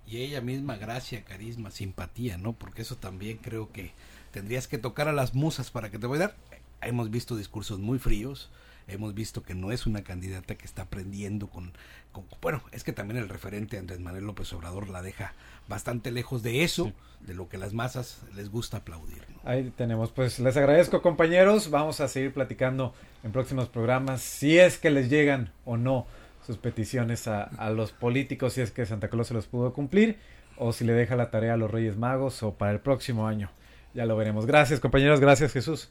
Y 0.08 0.22
ella 0.22 0.40
misma, 0.40 0.78
gracia, 0.78 1.24
carisma, 1.26 1.70
simpatía, 1.70 2.38
¿no? 2.38 2.54
Porque 2.54 2.82
eso 2.82 2.96
también 2.96 3.38
creo 3.38 3.72
que 3.74 3.94
tendrías 4.32 4.68
que 4.68 4.78
tocar 4.78 5.10
a 5.10 5.14
las 5.14 5.36
musas 5.36 5.70
para 5.70 5.92
que 5.92 6.00
te 6.00 6.08
voy 6.08 6.18
a 6.18 6.22
dar. 6.22 6.36
Hemos 6.82 7.12
visto 7.12 7.36
discursos 7.36 7.80
muy 7.80 8.00
fríos, 8.00 8.50
hemos 8.88 9.14
visto 9.14 9.44
que 9.44 9.54
no 9.54 9.72
es 9.72 9.86
una 9.86 10.04
candidata 10.04 10.56
que 10.56 10.66
está 10.66 10.84
aprendiendo 10.84 11.50
con, 11.50 11.74
con 12.07 12.07
bueno, 12.42 12.62
es 12.72 12.84
que 12.84 12.94
también 12.94 13.18
el 13.18 13.30
referente 13.30 13.78
Andrés 13.78 14.00
Manuel 14.00 14.26
López 14.26 14.52
Obrador 14.54 14.90
la 14.90 15.02
deja 15.02 15.34
bastante 15.68 16.12
lejos 16.12 16.44
de 16.44 16.64
eso, 16.64 16.94
de 17.22 17.34
lo 17.34 17.50
que 17.50 17.58
las 17.58 17.74
masas 17.74 18.22
les 18.36 18.50
gusta 18.50 18.78
aplaudir. 18.78 19.24
Ahí 19.44 19.72
tenemos, 19.76 20.12
pues 20.12 20.40
les 20.40 20.56
agradezco 20.56 21.02
compañeros, 21.02 21.70
vamos 21.70 22.00
a 22.00 22.08
seguir 22.08 22.34
platicando 22.34 22.94
en 23.24 23.32
próximos 23.32 23.68
programas 23.70 24.22
si 24.22 24.58
es 24.58 24.78
que 24.78 24.90
les 24.90 25.10
llegan 25.10 25.52
o 25.66 25.78
no 25.78 26.08
sus 26.46 26.58
peticiones 26.58 27.28
a, 27.28 27.44
a 27.44 27.70
los 27.70 27.92
políticos, 27.92 28.54
si 28.54 28.62
es 28.62 28.72
que 28.72 28.86
Santa 28.86 29.10
Claus 29.10 29.28
se 29.28 29.34
los 29.34 29.48
pudo 29.48 29.74
cumplir 29.74 30.18
o 30.58 30.74
si 30.74 30.86
le 30.86 30.94
deja 30.94 31.16
la 31.16 31.30
tarea 31.30 31.54
a 31.54 31.58
los 31.58 31.70
Reyes 31.70 31.98
Magos 31.98 32.42
o 32.44 32.54
para 32.54 32.72
el 32.72 32.80
próximo 32.80 33.28
año. 33.28 33.50
Ya 33.94 34.06
lo 34.06 34.16
veremos. 34.16 34.46
Gracias 34.46 34.80
compañeros, 34.80 35.20
gracias 35.20 35.52
Jesús. 35.52 35.90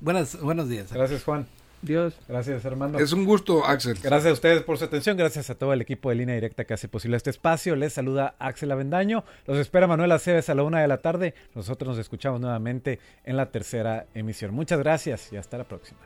Buenas, 0.00 0.40
buenos 0.40 0.68
días. 0.68 0.92
Gracias 0.92 1.24
Juan. 1.24 1.46
Dios. 1.82 2.14
Gracias, 2.28 2.64
Armando. 2.66 2.98
Es 2.98 3.12
un 3.12 3.24
gusto, 3.24 3.64
Axel. 3.64 3.98
Gracias 4.02 4.30
a 4.30 4.32
ustedes 4.34 4.62
por 4.62 4.78
su 4.78 4.84
atención. 4.84 5.16
Gracias 5.16 5.50
a 5.50 5.54
todo 5.54 5.72
el 5.72 5.80
equipo 5.80 6.10
de 6.10 6.16
línea 6.16 6.34
directa 6.34 6.64
que 6.64 6.74
hace 6.74 6.88
posible 6.88 7.16
este 7.16 7.30
espacio. 7.30 7.76
Les 7.76 7.92
saluda 7.92 8.34
Axel 8.38 8.70
Avendaño. 8.70 9.24
Los 9.46 9.58
espera 9.58 9.86
Manuel 9.86 10.12
Aceves 10.12 10.48
a 10.50 10.54
la 10.54 10.62
una 10.62 10.80
de 10.80 10.88
la 10.88 10.98
tarde. 10.98 11.34
Nosotros 11.54 11.88
nos 11.88 11.98
escuchamos 11.98 12.40
nuevamente 12.40 12.98
en 13.24 13.36
la 13.36 13.50
tercera 13.50 14.06
emisión. 14.14 14.54
Muchas 14.54 14.78
gracias 14.78 15.32
y 15.32 15.36
hasta 15.36 15.58
la 15.58 15.64
próxima. 15.64 16.00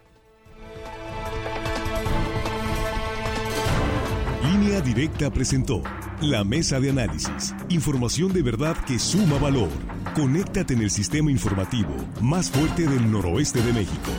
Línea 4.44 4.80
Directa 4.80 5.30
presentó 5.30 5.82
la 6.20 6.44
mesa 6.44 6.78
de 6.78 6.90
análisis. 6.90 7.54
Información 7.68 8.32
de 8.32 8.42
verdad 8.42 8.76
que 8.86 8.98
suma 8.98 9.38
valor. 9.38 9.70
Conéctate 10.14 10.74
en 10.74 10.82
el 10.82 10.90
sistema 10.90 11.30
informativo 11.30 11.94
más 12.20 12.50
fuerte 12.50 12.86
del 12.86 13.10
noroeste 13.10 13.60
de 13.62 13.72
México. 13.72 14.10